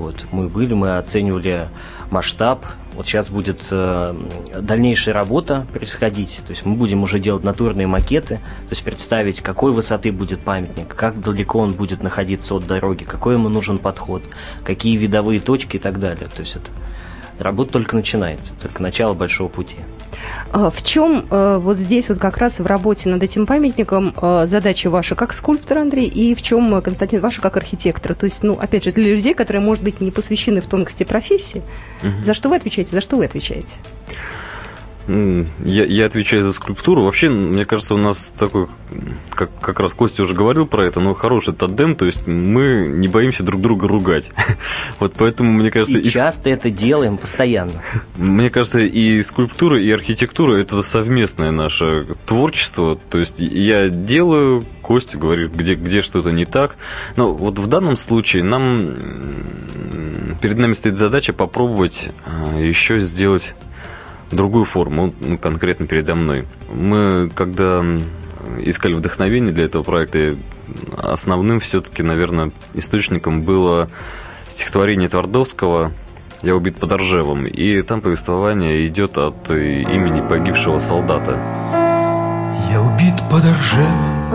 Вот, 0.00 0.24
мы 0.32 0.48
были, 0.48 0.72
мы 0.72 0.96
оценивали 0.96 1.68
масштаб. 2.10 2.64
Вот 2.94 3.06
сейчас 3.06 3.28
будет 3.28 3.68
э, 3.70 4.14
дальнейшая 4.58 5.14
работа 5.14 5.66
происходить. 5.74 6.40
То 6.46 6.52
есть 6.52 6.64
мы 6.64 6.74
будем 6.74 7.02
уже 7.02 7.18
делать 7.18 7.44
натурные 7.44 7.86
макеты, 7.86 8.36
то 8.36 8.70
есть 8.70 8.82
представить, 8.82 9.42
какой 9.42 9.72
высоты 9.72 10.10
будет 10.10 10.40
памятник, 10.40 10.88
как 10.88 11.20
далеко 11.20 11.58
он 11.58 11.74
будет 11.74 12.02
находиться 12.02 12.54
от 12.54 12.66
дороги, 12.66 13.04
какой 13.04 13.34
ему 13.34 13.50
нужен 13.50 13.76
подход, 13.76 14.22
какие 14.64 14.96
видовые 14.96 15.38
точки 15.38 15.76
и 15.76 15.78
так 15.78 16.00
далее. 16.00 16.30
То 16.34 16.40
есть 16.40 16.56
это 16.56 16.70
работа 17.38 17.72
только 17.72 17.94
начинается, 17.94 18.54
только 18.54 18.82
начало 18.82 19.12
большого 19.12 19.48
пути. 19.48 19.76
А, 20.52 20.70
в 20.70 20.82
чем 20.82 21.26
э, 21.30 21.58
вот 21.60 21.76
здесь 21.76 22.08
вот 22.08 22.18
как 22.18 22.38
раз 22.38 22.60
в 22.60 22.66
работе 22.66 23.08
над 23.08 23.22
этим 23.22 23.46
памятником 23.46 24.14
э, 24.20 24.46
задача 24.46 24.90
ваша 24.90 25.14
как 25.14 25.32
скульптор, 25.32 25.78
Андрей, 25.78 26.06
и 26.06 26.34
в 26.34 26.42
чем, 26.42 26.80
Константин, 26.82 27.20
ваша 27.20 27.40
как 27.40 27.56
архитектор? 27.56 28.14
То 28.14 28.24
есть, 28.24 28.42
ну, 28.42 28.54
опять 28.54 28.84
же, 28.84 28.92
для 28.92 29.14
людей, 29.14 29.34
которые, 29.34 29.62
может 29.62 29.84
быть, 29.84 30.00
не 30.00 30.10
посвящены 30.10 30.60
в 30.60 30.66
тонкости 30.66 31.04
профессии, 31.04 31.62
угу. 32.02 32.24
за 32.24 32.34
что 32.34 32.48
вы 32.48 32.56
отвечаете, 32.56 32.94
за 32.94 33.00
что 33.00 33.16
вы 33.16 33.24
отвечаете? 33.24 33.74
Я, 35.64 35.84
я 35.84 36.06
отвечаю 36.06 36.44
за 36.44 36.52
скульптуру. 36.52 37.02
Вообще, 37.02 37.28
мне 37.28 37.64
кажется, 37.64 37.94
у 37.94 37.98
нас 37.98 38.32
такой, 38.38 38.68
как, 39.30 39.50
как 39.60 39.80
раз 39.80 39.92
Костя 39.94 40.22
уже 40.22 40.34
говорил 40.34 40.66
про 40.66 40.86
это, 40.86 41.00
но 41.00 41.14
хороший 41.14 41.52
тандем, 41.54 41.94
то 41.94 42.06
есть 42.06 42.26
мы 42.26 42.86
не 42.86 43.08
боимся 43.08 43.42
друг 43.42 43.60
друга 43.60 43.88
ругать. 43.88 44.30
Вот 44.98 45.14
поэтому, 45.16 45.52
мне 45.52 45.70
кажется... 45.70 45.98
И, 45.98 46.02
и 46.02 46.10
часто 46.10 46.50
это 46.50 46.70
делаем, 46.70 47.16
постоянно. 47.16 47.82
Мне 48.16 48.50
кажется, 48.50 48.80
и 48.80 49.22
скульптура, 49.22 49.80
и 49.80 49.90
архитектура– 49.90 50.56
это 50.58 50.82
совместное 50.82 51.50
наше 51.50 52.06
творчество. 52.26 52.98
То 53.08 53.18
есть 53.18 53.40
я 53.40 53.88
делаю, 53.88 54.64
Костя 54.82 55.18
говорит, 55.18 55.52
где, 55.54 55.74
где 55.74 56.02
что-то 56.02 56.30
не 56.30 56.44
так. 56.44 56.76
Но 57.16 57.32
вот 57.32 57.58
в 57.58 57.66
данном 57.66 57.96
случае 57.96 58.44
нам 58.44 58.94
перед 60.40 60.56
нами 60.56 60.74
стоит 60.74 60.96
задача 60.96 61.32
попробовать 61.32 62.10
а, 62.26 62.58
еще 62.58 63.00
сделать 63.00 63.54
другую 64.30 64.64
форму, 64.64 65.12
ну, 65.20 65.38
конкретно 65.38 65.86
передо 65.86 66.14
мной. 66.14 66.44
Мы, 66.72 67.30
когда 67.34 67.84
искали 68.58 68.94
вдохновение 68.94 69.52
для 69.52 69.64
этого 69.64 69.82
проекта, 69.82 70.36
основным 70.96 71.60
все-таки, 71.60 72.02
наверное, 72.02 72.52
источником 72.74 73.42
было 73.42 73.88
стихотворение 74.48 75.08
Твардовского 75.08 75.92
«Я 76.42 76.56
убит 76.56 76.76
под 76.76 76.92
Ржевом», 76.92 77.46
и 77.46 77.82
там 77.82 78.00
повествование 78.00 78.86
идет 78.86 79.18
от 79.18 79.50
имени 79.50 80.26
погибшего 80.26 80.80
солдата. 80.80 81.38
Я 82.70 82.80
убит 82.80 83.14
под 83.30 83.44
Ржевом 83.44 84.30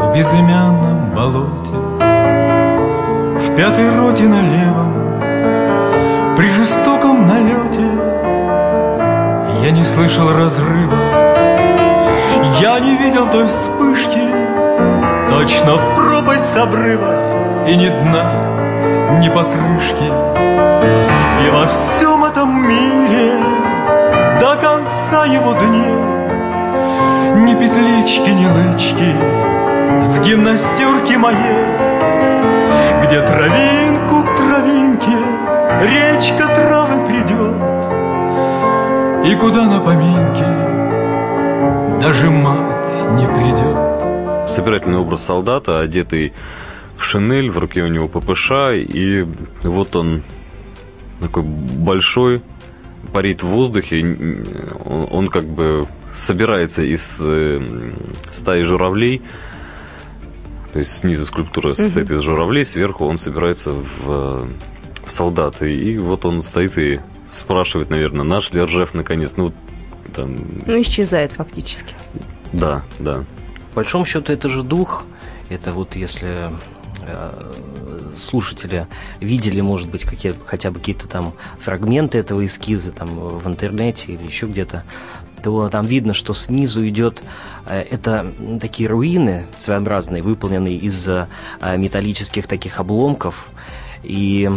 в 0.00 0.14
безымянном 0.14 1.14
болоте, 1.14 1.90
пятой 3.60 3.94
роте 3.94 4.26
налево 4.26 4.86
При 6.36 6.48
жестоком 6.50 7.26
налете 7.26 7.89
Я 9.62 9.70
не 9.70 9.84
слышал 9.84 10.32
разрыва. 10.32 10.96
Я 12.60 12.80
не 12.80 12.96
видел 12.96 13.28
той 13.28 13.46
вспышки. 13.46 14.20
Точно 15.28 15.76
в 15.76 15.94
пропасть 15.96 16.52
с 16.52 16.56
обрыва. 16.56 17.66
И 17.66 17.76
ни 17.76 17.88
дна, 17.88 19.18
ни 19.20 19.28
покрышки. 19.28 20.10
И 21.44 21.50
во 21.50 21.66
всем 21.66 22.24
этом 22.24 22.68
мире 22.68 23.34
До 24.40 24.56
конца 24.56 25.26
его 25.26 25.52
дней 25.52 25.94
Ни 27.44 27.54
петлички, 27.54 28.30
ни 28.30 28.46
лычки 28.46 29.14
С 30.04 30.20
гимнастерки 30.20 31.16
моей 31.16 31.80
где 33.02 33.22
травинку 33.22 34.22
к 34.22 34.36
травинке 34.36 35.18
Речка 35.82 36.46
травы 36.46 37.06
придет 37.06 37.69
И 39.22 39.34
куда 39.34 39.66
на 39.66 39.80
поминки 39.80 40.44
Даже 42.00 42.30
мать 42.30 43.10
не 43.16 43.26
придет? 43.26 44.50
Собирательный 44.50 44.98
образ 44.98 45.24
солдата, 45.24 45.80
одетый 45.80 46.32
в 46.96 47.04
шинель, 47.04 47.50
в 47.50 47.58
руке 47.58 47.82
у 47.82 47.88
него 47.88 48.08
ППШ, 48.08 48.50
и 48.74 49.26
вот 49.62 49.94
он 49.94 50.22
такой 51.20 51.42
большой, 51.42 52.42
парит 53.12 53.42
в 53.42 53.46
воздухе, 53.46 54.00
он, 54.84 55.06
он 55.10 55.28
как 55.28 55.44
бы 55.44 55.84
собирается 56.12 56.82
из 56.82 57.20
э, 57.22 57.92
стаи 58.32 58.62
журавлей, 58.62 59.22
то 60.72 60.78
есть 60.78 60.98
снизу 60.98 61.26
скульптура 61.26 61.74
состоит 61.74 62.10
из 62.10 62.20
журавлей, 62.22 62.64
сверху 62.64 63.04
он 63.04 63.18
собирается 63.18 63.72
в, 63.72 64.48
в 65.04 65.10
солдаты. 65.10 65.74
И 65.74 65.98
вот 65.98 66.24
он 66.24 66.42
стоит 66.42 66.78
и 66.78 67.00
спрашивает, 67.30 67.90
наверное, 67.90 68.24
наш 68.24 68.50
ли 68.52 68.62
Ржев 68.62 68.94
наконец. 68.94 69.34
Ну, 69.36 69.52
там... 70.14 70.36
ну, 70.66 70.80
исчезает 70.80 71.32
фактически. 71.32 71.94
Да, 72.52 72.82
да. 72.98 73.24
По 73.70 73.76
большому 73.76 74.04
счету 74.04 74.32
это 74.32 74.48
же 74.48 74.62
дух. 74.62 75.04
Это 75.48 75.72
вот 75.72 75.96
если 75.96 76.50
э, 77.02 77.52
слушатели 78.16 78.86
видели, 79.20 79.60
может 79.60 79.88
быть, 79.88 80.04
какие, 80.04 80.34
хотя 80.44 80.70
бы 80.70 80.78
какие-то 80.78 81.08
там 81.08 81.34
фрагменты 81.58 82.18
этого 82.18 82.44
эскиза 82.44 82.92
там 82.92 83.38
в 83.38 83.46
интернете 83.46 84.12
или 84.12 84.24
еще 84.24 84.46
где-то, 84.46 84.84
то 85.42 85.68
там 85.68 85.86
видно, 85.86 86.12
что 86.12 86.34
снизу 86.34 86.86
идет 86.86 87.22
э, 87.66 87.80
это 87.80 88.32
такие 88.60 88.88
руины 88.88 89.46
своеобразные, 89.58 90.22
выполненные 90.22 90.76
из 90.76 91.08
э, 91.08 91.26
металлических 91.76 92.46
таких 92.46 92.78
обломков, 92.78 93.48
и, 94.02 94.50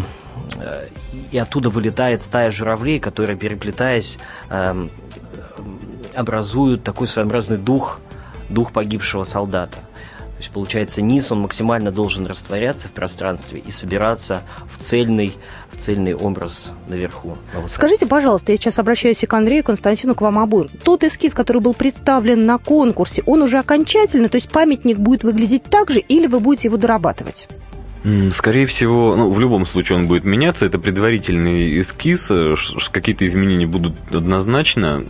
и 1.31 1.37
оттуда 1.37 1.69
вылетает 1.69 2.21
стая 2.21 2.51
журавлей, 2.51 2.99
которые, 2.99 3.37
переплетаясь, 3.37 4.17
эм, 4.49 4.89
образуют 6.15 6.83
такой 6.83 7.07
своеобразный 7.07 7.57
дух, 7.57 7.99
дух 8.49 8.71
погибшего 8.71 9.23
солдата 9.23 9.79
есть, 10.43 10.53
получается, 10.53 11.01
низ, 11.01 11.31
он 11.31 11.41
максимально 11.41 11.91
должен 11.91 12.25
растворяться 12.25 12.87
в 12.87 12.91
пространстве 12.91 13.59
и 13.65 13.71
собираться 13.71 14.41
в 14.69 14.77
цельный, 14.77 15.35
в 15.71 15.77
цельный 15.77 16.13
образ 16.13 16.71
наверху. 16.87 17.37
На 17.53 17.67
Скажите, 17.67 18.05
пожалуйста, 18.05 18.51
я 18.51 18.57
сейчас 18.57 18.77
обращаюсь 18.79 19.23
и 19.23 19.25
к 19.25 19.33
Андрею, 19.33 19.61
и 19.61 19.65
Константину, 19.65 20.15
к 20.15 20.21
вам 20.21 20.37
обоим. 20.39 20.69
Тот 20.83 21.03
эскиз, 21.03 21.33
который 21.33 21.61
был 21.61 21.73
представлен 21.73 22.45
на 22.45 22.57
конкурсе, 22.57 23.23
он 23.25 23.41
уже 23.41 23.57
окончательный, 23.57 24.29
то 24.29 24.35
есть 24.35 24.51
памятник 24.51 24.97
будет 24.97 25.23
выглядеть 25.23 25.63
так 25.63 25.89
же, 25.89 25.99
или 25.99 26.27
вы 26.27 26.39
будете 26.39 26.67
его 26.67 26.77
дорабатывать? 26.77 27.47
Скорее 28.31 28.65
всего, 28.65 29.15
ну, 29.15 29.31
в 29.31 29.39
любом 29.39 29.65
случае 29.65 29.97
он 29.97 30.07
будет 30.07 30.25
меняться. 30.25 30.65
Это 30.65 30.77
предварительный 30.77 31.79
эскиз, 31.79 32.31
э, 32.31 32.55
какие-то 32.91 33.25
изменения 33.25 33.65
будут 33.65 33.95
однозначно. 34.11 35.03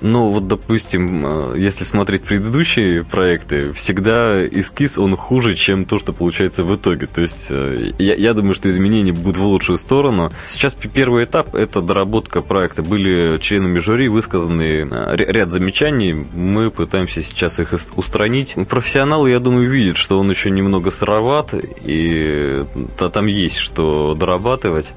Но 0.00 0.30
вот, 0.30 0.46
допустим, 0.46 1.54
э, 1.54 1.58
если 1.58 1.84
смотреть 1.84 2.22
предыдущие 2.22 3.04
проекты, 3.04 3.72
всегда 3.72 4.46
эскиз, 4.46 4.98
он 4.98 5.16
хуже, 5.16 5.56
чем 5.56 5.84
то, 5.84 5.98
что 5.98 6.12
получается 6.12 6.64
в 6.64 6.74
итоге. 6.74 7.06
То 7.06 7.20
есть 7.20 7.48
э, 7.50 7.92
я, 7.98 8.14
я 8.14 8.34
думаю, 8.34 8.54
что 8.54 8.68
изменения 8.68 9.12
будут 9.12 9.38
в 9.38 9.44
лучшую 9.44 9.78
сторону. 9.78 10.32
Сейчас 10.46 10.74
первый 10.74 11.24
этап– 11.24 11.54
это 11.56 11.82
доработка 11.82 12.42
проекта. 12.42 12.82
Были 12.82 13.38
членами 13.38 13.78
жюри 13.78 14.08
высказаны 14.08 14.88
ряд 15.14 15.50
замечаний. 15.50 16.12
Мы 16.12 16.70
пытаемся 16.70 17.22
сейчас 17.22 17.58
их 17.58 17.74
устранить. 17.96 18.54
Профессионалы, 18.68 19.30
я 19.30 19.40
думаю, 19.40 19.70
видят, 19.70 19.96
что 19.96 20.18
он 20.18 20.30
еще 20.30 20.50
немного 20.50 20.90
сыроват, 20.90 21.54
и 21.84 22.64
то 22.96 23.08
там 23.08 23.26
есть 23.26 23.58
что 23.58 24.14
дорабатывать. 24.14 24.92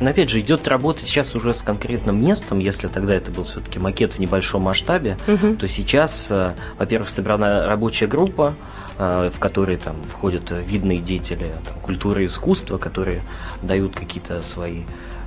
Но 0.00 0.10
опять 0.10 0.30
же, 0.30 0.40
идет 0.40 0.68
работа 0.68 1.02
сейчас 1.02 1.34
уже 1.34 1.54
с 1.54 1.62
конкретным 1.62 2.22
местом. 2.24 2.58
Если 2.58 2.88
тогда 2.88 3.14
это 3.14 3.30
был 3.30 3.44
все-таки 3.44 3.78
макет 3.78 4.14
в 4.14 4.18
небольшом 4.18 4.62
масштабе, 4.62 5.18
угу. 5.26 5.56
то 5.56 5.68
сейчас, 5.68 6.28
э, 6.30 6.54
во-первых, 6.78 7.08
собрана 7.08 7.66
рабочая 7.66 8.06
группа, 8.06 8.54
э, 8.98 9.30
в 9.34 9.38
которой 9.38 9.76
там 9.76 9.96
входят 10.04 10.52
видные 10.66 10.98
деятели 10.98 11.52
там, 11.64 11.78
культуры 11.80 12.24
и 12.24 12.26
искусства, 12.26 12.78
которые 12.78 13.22
дают 13.62 13.94
какие-то 13.94 14.42
свои 14.42 14.82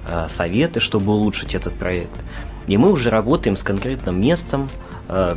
э, 0.07 0.27
советы, 0.29 0.79
чтобы 0.79 1.13
улучшить 1.13 1.55
этот 1.55 1.73
проект. 1.73 2.11
И 2.67 2.77
мы 2.77 2.91
уже 2.91 3.09
работаем 3.09 3.55
с 3.55 3.63
конкретным 3.63 4.21
местом, 4.21 4.69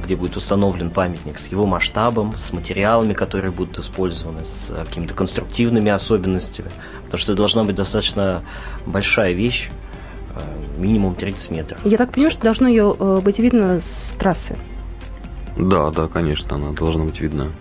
где 0.04 0.16
будет 0.16 0.36
установлен 0.36 0.90
памятник 0.90 1.38
с 1.38 1.46
его 1.46 1.66
масштабом, 1.66 2.36
с 2.36 2.52
материалами, 2.52 3.14
которые 3.14 3.50
будут 3.50 3.78
использованы, 3.78 4.44
с 4.44 4.68
э, 4.68 4.84
какими-то 4.84 5.14
конструктивными 5.14 5.90
особенностями. 5.90 6.70
Потому 7.04 7.18
что 7.18 7.32
это 7.32 7.38
должна 7.38 7.64
быть 7.64 7.76
достаточно 7.76 8.42
большая 8.84 9.32
вещь, 9.32 9.70
э, 10.34 10.40
минимум 10.78 11.14
30 11.14 11.50
метров. 11.50 11.78
Я 11.84 11.96
так 11.96 12.12
понимаю, 12.12 12.30
что 12.30 12.42
должно 12.42 12.68
ее 12.68 12.94
быть 13.24 13.38
видно 13.38 13.80
с 13.80 14.14
трассы. 14.18 14.56
Да, 15.56 15.90
да, 15.90 16.06
конечно, 16.08 16.56
она 16.56 16.72
должна 16.72 17.04
быть 17.04 17.20
видна. 17.20 17.52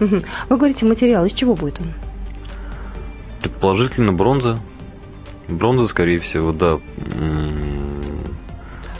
Угу. 0.00 0.22
Вы 0.48 0.56
говорите, 0.56 0.86
материал, 0.86 1.24
из 1.24 1.32
чего 1.32 1.54
будет 1.54 1.80
он? 1.80 1.92
Предположительно, 3.40 4.12
бронза. 4.12 4.58
Бронза, 5.48 5.86
скорее 5.86 6.18
всего, 6.18 6.52
да. 6.52 6.80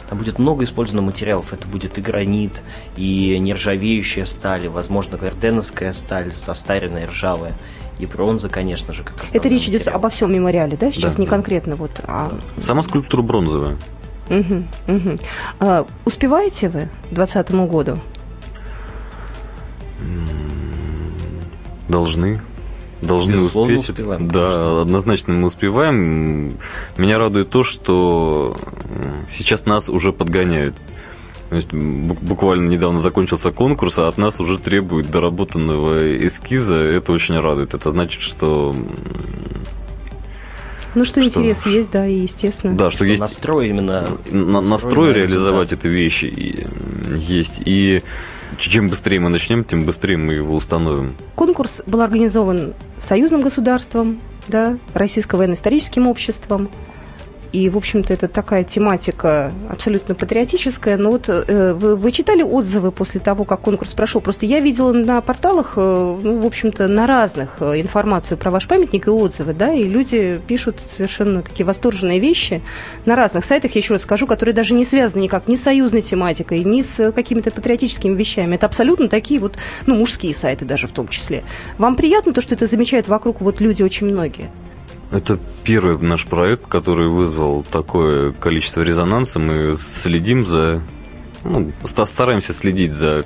Там 0.09 0.17
будет 0.17 0.39
много 0.39 0.63
использовано 0.63 1.01
материалов. 1.01 1.53
Это 1.53 1.67
будет 1.67 1.97
и 1.97 2.01
гранит, 2.01 2.63
и 2.95 3.37
нержавеющая 3.39 4.25
сталь, 4.25 4.67
возможно, 4.69 5.17
гарденовская 5.17 5.93
сталь, 5.93 6.33
состаренная, 6.33 7.07
ржавая. 7.07 7.53
И 7.99 8.05
бронза, 8.05 8.47
конечно 8.47 8.93
же, 8.93 9.03
как 9.03 9.15
Это 9.31 9.49
речь 9.49 9.67
материал. 9.67 9.81
идет 9.81 9.87
обо 9.95 10.09
всем 10.09 10.31
мемориале, 10.31 10.77
да? 10.77 10.91
Сейчас 10.91 11.15
да, 11.15 11.21
не 11.21 11.25
да. 11.25 11.31
конкретно 11.31 11.75
вот. 11.75 11.91
А... 12.03 12.37
Сама 12.61 12.83
скульптура 12.83 13.21
бронзовая. 13.21 13.77
Угу, 14.29 14.63
угу. 14.87 15.19
А, 15.59 15.85
успеваете 16.05 16.69
вы 16.69 16.89
к 17.09 17.13
2020 17.13 17.51
году? 17.69 17.99
Должны 21.89 22.41
должны 23.01 23.33
Безусловно, 23.33 23.75
успеть. 23.75 23.89
Успеваем, 23.89 24.27
да, 24.27 24.49
конечно. 24.49 24.81
однозначно 24.81 25.33
мы 25.33 25.47
успеваем. 25.47 26.53
Меня 26.97 27.19
радует 27.19 27.49
то, 27.49 27.63
что 27.63 28.57
сейчас 29.29 29.65
нас 29.65 29.89
уже 29.89 30.11
подгоняют. 30.11 30.75
То 31.49 31.55
есть 31.55 31.71
буквально 31.73 32.69
недавно 32.69 32.99
закончился 32.99 33.51
конкурс, 33.51 33.99
а 33.99 34.07
от 34.07 34.17
нас 34.17 34.39
уже 34.39 34.57
требуют 34.57 35.09
доработанного 35.09 36.17
эскиза. 36.27 36.75
Это 36.75 37.13
очень 37.13 37.39
радует. 37.39 37.73
Это 37.73 37.89
значит, 37.89 38.21
что 38.21 38.75
ну, 40.97 41.05
что, 41.05 41.21
что 41.21 41.23
интерес 41.23 41.65
есть, 41.67 41.91
да, 41.91 42.07
и 42.07 42.21
естественно. 42.21 42.75
Да, 42.75 42.89
что, 42.89 42.97
что 42.97 43.05
есть 43.05 43.21
настрой 43.21 43.69
именно. 43.69 44.17
На, 44.31 44.61
настрой 44.61 45.13
реализовать 45.13 45.71
эту 45.71 45.89
вещь 45.89 46.23
и, 46.23 46.67
есть. 47.15 47.61
И 47.63 48.01
чем 48.57 48.87
быстрее 48.87 49.19
мы 49.19 49.29
начнем, 49.29 49.63
тем 49.63 49.83
быстрее 49.83 50.17
мы 50.17 50.33
его 50.33 50.55
установим. 50.55 51.15
Конкурс 51.35 51.81
был 51.85 52.01
организован 52.01 52.73
союзным 52.99 53.41
государством, 53.41 54.19
да, 54.47 54.77
Российским 54.93 55.37
военно-историческим 55.37 56.07
обществом. 56.07 56.69
И, 57.51 57.69
в 57.69 57.77
общем-то, 57.77 58.13
это 58.13 58.27
такая 58.27 58.63
тематика 58.63 59.51
абсолютно 59.69 60.15
патриотическая. 60.15 60.97
Но 60.97 61.11
вот 61.11 61.29
э, 61.29 61.73
вы, 61.73 61.95
вы 61.95 62.11
читали 62.11 62.43
отзывы 62.43 62.91
после 62.91 63.19
того, 63.19 63.43
как 63.43 63.61
конкурс 63.61 63.93
прошел? 63.93 64.21
Просто 64.21 64.45
я 64.45 64.59
видела 64.59 64.91
на 64.91 65.21
порталах, 65.21 65.73
э, 65.77 66.17
ну, 66.21 66.39
в 66.39 66.45
общем-то, 66.45 66.87
на 66.87 67.07
разных 67.07 67.57
э, 67.59 67.81
информацию 67.81 68.37
про 68.37 68.51
ваш 68.51 68.67
памятник 68.67 69.07
и 69.07 69.09
отзывы, 69.09 69.53
да, 69.53 69.73
и 69.73 69.83
люди 69.87 70.39
пишут 70.47 70.81
совершенно 70.81 71.41
такие 71.41 71.65
восторженные 71.65 72.19
вещи 72.19 72.61
на 73.05 73.15
разных 73.15 73.45
сайтах, 73.45 73.75
я 73.75 73.79
еще 73.79 73.93
раз 73.93 74.03
скажу, 74.03 74.27
которые 74.27 74.53
даже 74.53 74.73
не 74.73 74.85
связаны 74.85 75.21
никак 75.23 75.47
ни 75.47 75.55
с 75.55 75.63
союзной 75.63 76.01
тематикой, 76.01 76.63
ни 76.63 76.81
с 76.81 77.11
какими-то 77.11 77.51
патриотическими 77.51 78.15
вещами. 78.15 78.55
Это 78.55 78.65
абсолютно 78.65 79.09
такие 79.09 79.39
вот, 79.39 79.57
ну, 79.85 79.95
мужские 79.95 80.33
сайты 80.33 80.65
даже 80.65 80.87
в 80.87 80.91
том 80.91 81.07
числе. 81.07 81.43
Вам 81.77 81.95
приятно 81.95 82.33
то, 82.33 82.41
что 82.41 82.55
это 82.55 82.67
замечают 82.67 83.07
вокруг 83.07 83.41
вот 83.41 83.61
люди 83.61 83.83
очень 83.83 84.07
многие? 84.07 84.49
Это 85.11 85.39
первый 85.63 85.97
наш 85.97 86.25
проект, 86.25 86.67
который 86.67 87.07
вызвал 87.07 87.63
такое 87.63 88.33
количество 88.33 88.81
резонанса. 88.81 89.39
Мы 89.39 89.77
следим 89.77 90.45
за 90.45 90.81
ну, 91.43 91.71
стараемся 92.05 92.53
следить 92.53 92.93
за, 92.93 93.25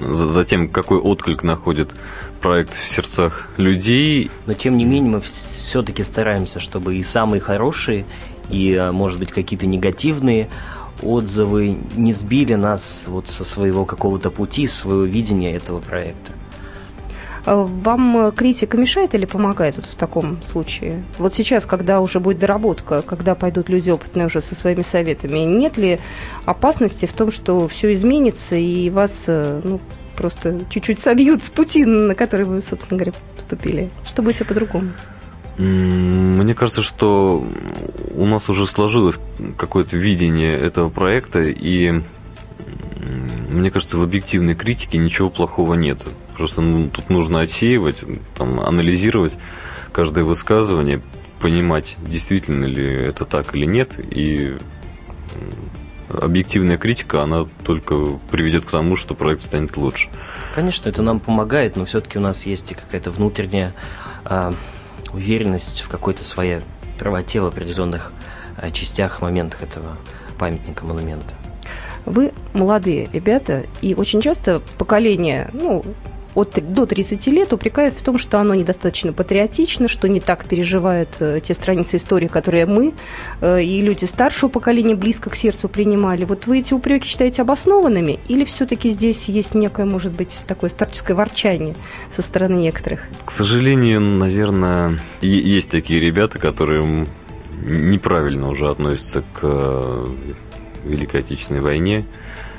за, 0.00 0.28
за 0.28 0.44
тем, 0.44 0.68
какой 0.68 0.98
отклик 0.98 1.42
находит 1.42 1.94
проект 2.40 2.74
в 2.74 2.88
сердцах 2.88 3.48
людей. 3.56 4.30
Но 4.46 4.54
тем 4.54 4.76
не 4.76 4.84
менее 4.84 5.12
мы 5.12 5.20
все-таки 5.20 6.04
стараемся, 6.04 6.60
чтобы 6.60 6.96
и 6.96 7.02
самые 7.02 7.40
хорошие, 7.40 8.04
и, 8.48 8.72
э, 8.72 8.92
может 8.92 9.18
быть, 9.18 9.32
какие-то 9.32 9.66
негативные 9.66 10.48
отзывы 11.02 11.76
не 11.96 12.12
сбили 12.12 12.54
нас 12.54 13.04
вот 13.06 13.28
со 13.28 13.44
своего 13.44 13.84
какого-то 13.84 14.30
пути, 14.30 14.66
своего 14.66 15.02
видения 15.02 15.54
этого 15.54 15.80
проекта. 15.80 16.32
А 17.46 17.54
вам 17.54 18.32
критика 18.32 18.76
мешает 18.76 19.14
или 19.14 19.24
помогает 19.24 19.76
вот 19.76 19.86
в 19.86 19.94
таком 19.94 20.42
случае? 20.42 21.04
Вот 21.16 21.32
сейчас, 21.34 21.64
когда 21.64 22.00
уже 22.00 22.18
будет 22.18 22.40
доработка, 22.40 23.02
когда 23.02 23.36
пойдут 23.36 23.68
люди 23.68 23.88
опытные 23.88 24.26
уже 24.26 24.40
со 24.40 24.56
своими 24.56 24.82
советами, 24.82 25.38
нет 25.38 25.76
ли 25.76 26.00
опасности 26.44 27.06
в 27.06 27.12
том, 27.12 27.30
что 27.30 27.68
все 27.68 27.92
изменится 27.94 28.56
и 28.56 28.90
вас 28.90 29.26
э, 29.28 29.60
ну, 29.62 29.80
просто 30.16 30.58
чуть-чуть 30.70 30.98
собьют 30.98 31.44
с 31.44 31.50
пути, 31.50 31.84
на 31.84 32.16
который 32.16 32.46
вы, 32.46 32.60
собственно 32.62 32.98
говоря, 32.98 33.12
поступили? 33.36 33.90
Что 34.04 34.22
будет 34.22 34.34
все 34.34 34.44
по-другому? 34.44 34.90
Мне 35.56 36.54
кажется, 36.54 36.82
что 36.82 37.46
у 38.14 38.26
нас 38.26 38.48
уже 38.48 38.66
сложилось 38.66 39.18
какое-то 39.56 39.96
видение 39.96 40.52
этого 40.52 40.90
проекта, 40.90 41.42
и 41.42 42.02
мне 43.50 43.70
кажется, 43.70 43.98
в 43.98 44.02
объективной 44.02 44.54
критике 44.54 44.98
ничего 44.98 45.30
плохого 45.30 45.74
нет. 45.74 46.02
Просто 46.36 46.60
ну, 46.60 46.88
тут 46.88 47.08
нужно 47.10 47.40
отсеивать, 47.40 48.04
там, 48.34 48.60
анализировать 48.60 49.34
каждое 49.92 50.24
высказывание, 50.24 51.00
понимать, 51.40 51.96
действительно 51.98 52.64
ли 52.64 52.84
это 52.84 53.24
так 53.24 53.54
или 53.54 53.66
нет, 53.66 53.98
и 53.98 54.56
объективная 56.08 56.78
критика, 56.78 57.22
она 57.22 57.46
только 57.64 58.18
приведет 58.30 58.64
к 58.64 58.70
тому, 58.70 58.96
что 58.96 59.14
проект 59.14 59.42
станет 59.42 59.76
лучше. 59.76 60.08
Конечно, 60.54 60.88
это 60.88 61.02
нам 61.02 61.20
помогает, 61.20 61.76
но 61.76 61.84
все-таки 61.84 62.18
у 62.18 62.22
нас 62.22 62.46
есть 62.46 62.72
и 62.72 62.74
какая-то 62.74 63.10
внутренняя 63.10 63.74
э, 64.24 64.52
уверенность 65.12 65.80
в 65.80 65.88
какой-то 65.88 66.24
своей 66.24 66.60
правоте 66.98 67.40
в 67.40 67.46
определенных 67.46 68.12
э, 68.56 68.70
частях, 68.70 69.20
моментах 69.20 69.62
этого 69.62 69.96
памятника, 70.38 70.84
монумента. 70.84 71.34
Вы 72.06 72.32
молодые 72.54 73.08
ребята, 73.12 73.64
и 73.82 73.94
очень 73.94 74.20
часто 74.20 74.62
поколение, 74.78 75.50
ну, 75.52 75.84
от, 76.36 76.60
до 76.72 76.84
30 76.86 77.26
лет 77.28 77.52
упрекают 77.52 77.94
в 77.94 78.02
том, 78.02 78.18
что 78.18 78.38
оно 78.38 78.54
недостаточно 78.54 79.12
патриотично, 79.12 79.88
что 79.88 80.06
не 80.06 80.20
так 80.20 80.44
переживает 80.44 81.08
э, 81.18 81.40
те 81.42 81.54
страницы 81.54 81.96
истории, 81.96 82.28
которые 82.28 82.66
мы 82.66 82.92
э, 83.40 83.62
и 83.62 83.80
люди 83.80 84.04
старшего 84.04 84.50
поколения 84.50 84.94
близко 84.94 85.30
к 85.30 85.34
сердцу 85.34 85.68
принимали. 85.68 86.24
Вот 86.24 86.46
вы 86.46 86.58
эти 86.58 86.74
упреки 86.74 87.08
считаете 87.08 87.40
обоснованными 87.40 88.20
или 88.28 88.44
все-таки 88.44 88.90
здесь 88.90 89.24
есть 89.24 89.54
некое, 89.54 89.86
может 89.86 90.12
быть, 90.12 90.36
такое 90.46 90.68
старческое 90.68 91.16
ворчание 91.16 91.74
со 92.14 92.20
стороны 92.20 92.58
некоторых? 92.58 93.00
К 93.24 93.30
сожалению, 93.30 94.02
наверное, 94.02 95.00
есть 95.22 95.70
такие 95.70 96.00
ребята, 96.00 96.38
которые 96.38 97.06
неправильно 97.62 98.50
уже 98.50 98.68
относятся 98.68 99.22
к 99.32 99.40
э, 99.42 100.06
Великой 100.84 101.20
Отечественной 101.20 101.60
войне, 101.60 102.04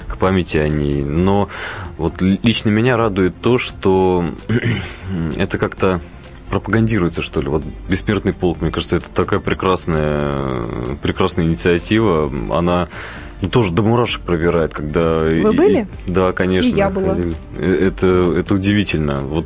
к 0.08 0.18
памяти 0.18 0.58
о 0.58 0.68
ней. 0.68 1.04
Но 1.04 1.50
вот 1.98 2.22
лично 2.22 2.70
меня 2.70 2.98
радует 2.98 3.36
то, 3.42 3.58
что 3.58 4.32
это 5.38 5.58
как-то 5.58 6.02
пропагандируется, 6.50 7.22
что 7.22 7.42
ли. 7.42 7.50
Вот 7.50 7.64
«Бессмертный 7.90 8.34
полк», 8.34 8.62
мне 8.62 8.72
кажется, 8.72 8.98
это 8.98 9.10
такая 9.10 9.40
прекрасная, 9.40 10.96
прекрасная 11.02 11.46
инициатива. 11.46 12.32
Она 12.56 12.88
ну, 13.42 13.50
тоже 13.50 13.72
до 13.72 13.84
мурашек 13.84 14.22
пробирает, 14.22 14.74
когда... 14.74 15.20
Вы 15.20 15.54
были? 15.54 15.88
И, 16.06 16.12
да, 16.12 16.32
конечно. 16.32 16.70
И 16.70 16.74
я 16.74 16.90
была. 16.90 17.16
Э, 17.58 17.88
это, 17.88 18.34
это 18.36 18.56
удивительно. 18.56 19.22
Вот, 19.22 19.46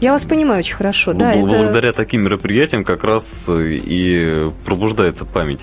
я 0.00 0.12
вас 0.12 0.26
понимаю 0.26 0.60
очень 0.60 0.74
хорошо, 0.74 1.12
да. 1.12 1.34
Благодаря 1.36 1.90
это... 1.90 1.98
таким 1.98 2.22
мероприятиям 2.22 2.82
как 2.82 3.04
раз 3.04 3.48
и 3.48 4.48
пробуждается 4.64 5.24
память. 5.24 5.60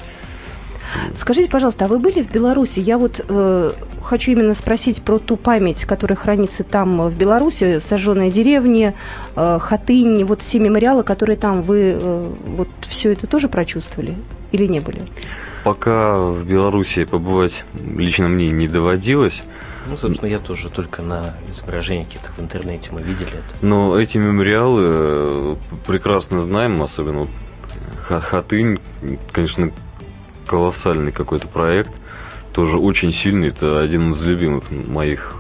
Скажите, 1.16 1.50
пожалуйста, 1.50 1.86
а 1.86 1.88
вы 1.88 2.00
были 2.00 2.22
в 2.22 2.32
Беларуси? 2.32 2.80
Я 2.80 2.98
вот 2.98 3.24
э, 3.28 3.72
хочу 4.04 4.32
именно 4.32 4.54
спросить 4.54 5.02
про 5.02 5.20
ту 5.20 5.38
память, 5.38 5.86
которая 5.86 6.16
хранится 6.16 6.64
там 6.64 7.08
в 7.08 7.18
Беларуси, 7.18 7.80
сожженные 7.80 8.32
деревни, 8.32 8.94
э, 9.36 9.60
Хатынь, 9.62 10.24
вот 10.24 10.42
все 10.42 10.60
мемориалы, 10.60 11.04
которые 11.04 11.38
там. 11.38 11.62
Вы 11.64 11.98
э, 12.00 12.32
вот 12.58 12.70
все 12.88 13.12
это 13.12 13.28
тоже 13.28 13.50
прочувствовали 13.50 14.16
или 14.52 14.66
не 14.68 14.80
были? 14.80 15.04
Пока 15.64 16.18
в 16.18 16.46
Беларуси 16.46 17.06
побывать 17.06 17.66
лично 17.74 18.28
мне 18.28 18.52
не 18.52 18.68
доводилось. 18.68 19.44
Ну, 19.88 19.98
собственно, 19.98 20.30
я 20.30 20.40
тоже 20.40 20.70
только 20.70 21.02
на 21.02 21.36
изображениях 21.50 22.08
каких-то 22.08 22.32
в 22.36 22.40
интернете 22.40 22.90
мы 22.92 23.02
видели 23.02 23.30
это. 23.30 23.56
Но 23.62 24.00
эти 24.00 24.18
мемориалы 24.18 24.82
э, 24.84 25.56
прекрасно 25.86 26.40
знаем, 26.40 26.82
особенно 26.82 27.28
Хатынь, 28.08 28.80
конечно, 29.32 29.72
колоссальный 30.46 31.12
какой-то 31.12 31.48
проект, 31.48 31.92
тоже 32.54 32.78
очень 32.78 33.12
сильный, 33.12 33.50
это 33.50 33.80
один 33.80 34.12
из 34.12 34.24
любимых 34.24 34.72
моих 34.72 35.36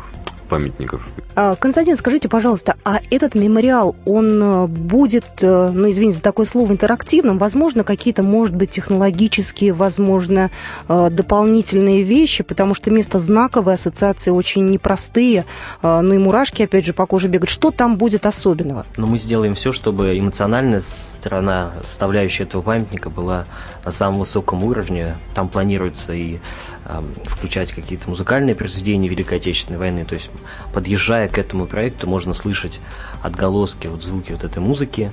памятников. 0.49 1.07
А, 1.35 1.55
Константин, 1.55 1.97
скажите, 1.97 2.29
пожалуйста, 2.29 2.75
а 2.85 3.01
этот 3.11 3.35
мемориал, 3.35 3.95
он 4.05 4.41
э, 4.41 4.67
будет, 4.67 5.25
э, 5.41 5.71
ну, 5.73 5.89
извините 5.91 6.17
за 6.17 6.23
такое 6.23 6.45
слово, 6.45 6.71
интерактивным? 6.71 7.37
Возможно, 7.37 7.83
какие-то, 7.83 8.23
может 8.23 8.55
быть, 8.55 8.71
технологические, 8.71 9.73
возможно, 9.73 10.49
э, 10.87 11.09
дополнительные 11.11 12.03
вещи, 12.03 12.43
потому 12.43 12.73
что 12.73 12.89
место 12.89 13.19
знаковое, 13.19 13.73
ассоциации 13.73 14.31
очень 14.31 14.69
непростые, 14.69 15.45
ну 15.81 16.13
и 16.13 16.17
мурашки, 16.17 16.63
опять 16.63 16.85
же, 16.85 16.93
по 16.93 17.05
коже 17.05 17.27
бегают. 17.27 17.49
Что 17.49 17.71
там 17.71 17.97
будет 17.97 18.25
особенного? 18.25 18.85
Ну, 18.95 19.07
мы 19.07 19.17
сделаем 19.17 19.53
все, 19.53 19.71
чтобы 19.71 20.17
эмоциональная 20.17 20.79
сторона, 20.79 21.73
составляющая 21.83 22.43
этого 22.43 22.61
памятника 22.61 23.09
была 23.09 23.45
на 23.83 23.91
самом 23.91 24.19
высоком 24.19 24.63
уровне. 24.63 25.17
Там 25.35 25.47
планируется 25.47 26.13
и 26.13 26.39
э, 26.85 27.01
включать 27.25 27.71
какие-то 27.71 28.09
музыкальные 28.09 28.55
произведения 28.55 29.07
Великой 29.07 29.37
Отечественной 29.37 29.79
войны, 29.79 30.05
то 30.05 30.15
есть 30.15 30.29
подъезжая 30.75 31.29
к 31.29 31.37
этому 31.37 31.67
проекту, 31.67 32.05
можно 32.05 32.33
слышать 32.33 32.81
отголоски, 33.23 33.87
вот 33.87 34.03
звуки 34.03 34.33
вот 34.33 34.43
этой 34.43 34.59
музыки, 34.59 35.09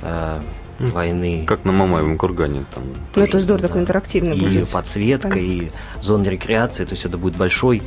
э, 0.00 0.40
войны. 0.78 1.44
Как 1.44 1.64
на 1.64 1.72
Мамаевом 1.72 2.16
кургане. 2.16 2.64
Там, 2.72 2.84
ну, 3.16 3.22
это 3.22 3.40
здорово, 3.40 3.62
да. 3.62 3.68
такой 3.68 3.82
интерактивный 3.82 4.36
и 4.36 4.40
будет. 4.40 4.68
И 4.68 4.72
подсветка, 4.72 5.30
Понятно. 5.30 5.50
и 5.50 5.70
зона 6.00 6.28
рекреации, 6.28 6.84
то 6.84 6.92
есть 6.92 7.04
это 7.04 7.18
будет 7.18 7.36
большой, 7.36 7.82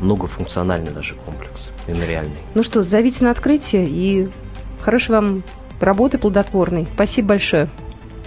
многофункциональный 0.00 0.92
даже 0.92 1.14
комплекс, 1.14 1.70
мемориальный. 1.88 2.38
Ну 2.54 2.62
что, 2.62 2.84
зовите 2.84 3.24
на 3.24 3.32
открытие 3.32 3.86
и 3.88 4.28
хорошей 4.80 5.10
вам 5.10 5.42
работы 5.80 6.18
плодотворной. 6.18 6.86
Спасибо 6.94 7.30
большое. 7.30 7.68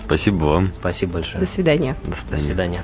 Спасибо 0.06 0.44
вам. 0.44 0.74
Спасибо 0.74 1.14
большое. 1.14 1.40
До 1.40 1.50
свидания. 1.50 1.96
До 2.04 2.16
свидания. 2.18 2.38
До 2.38 2.44
свидания. 2.44 2.84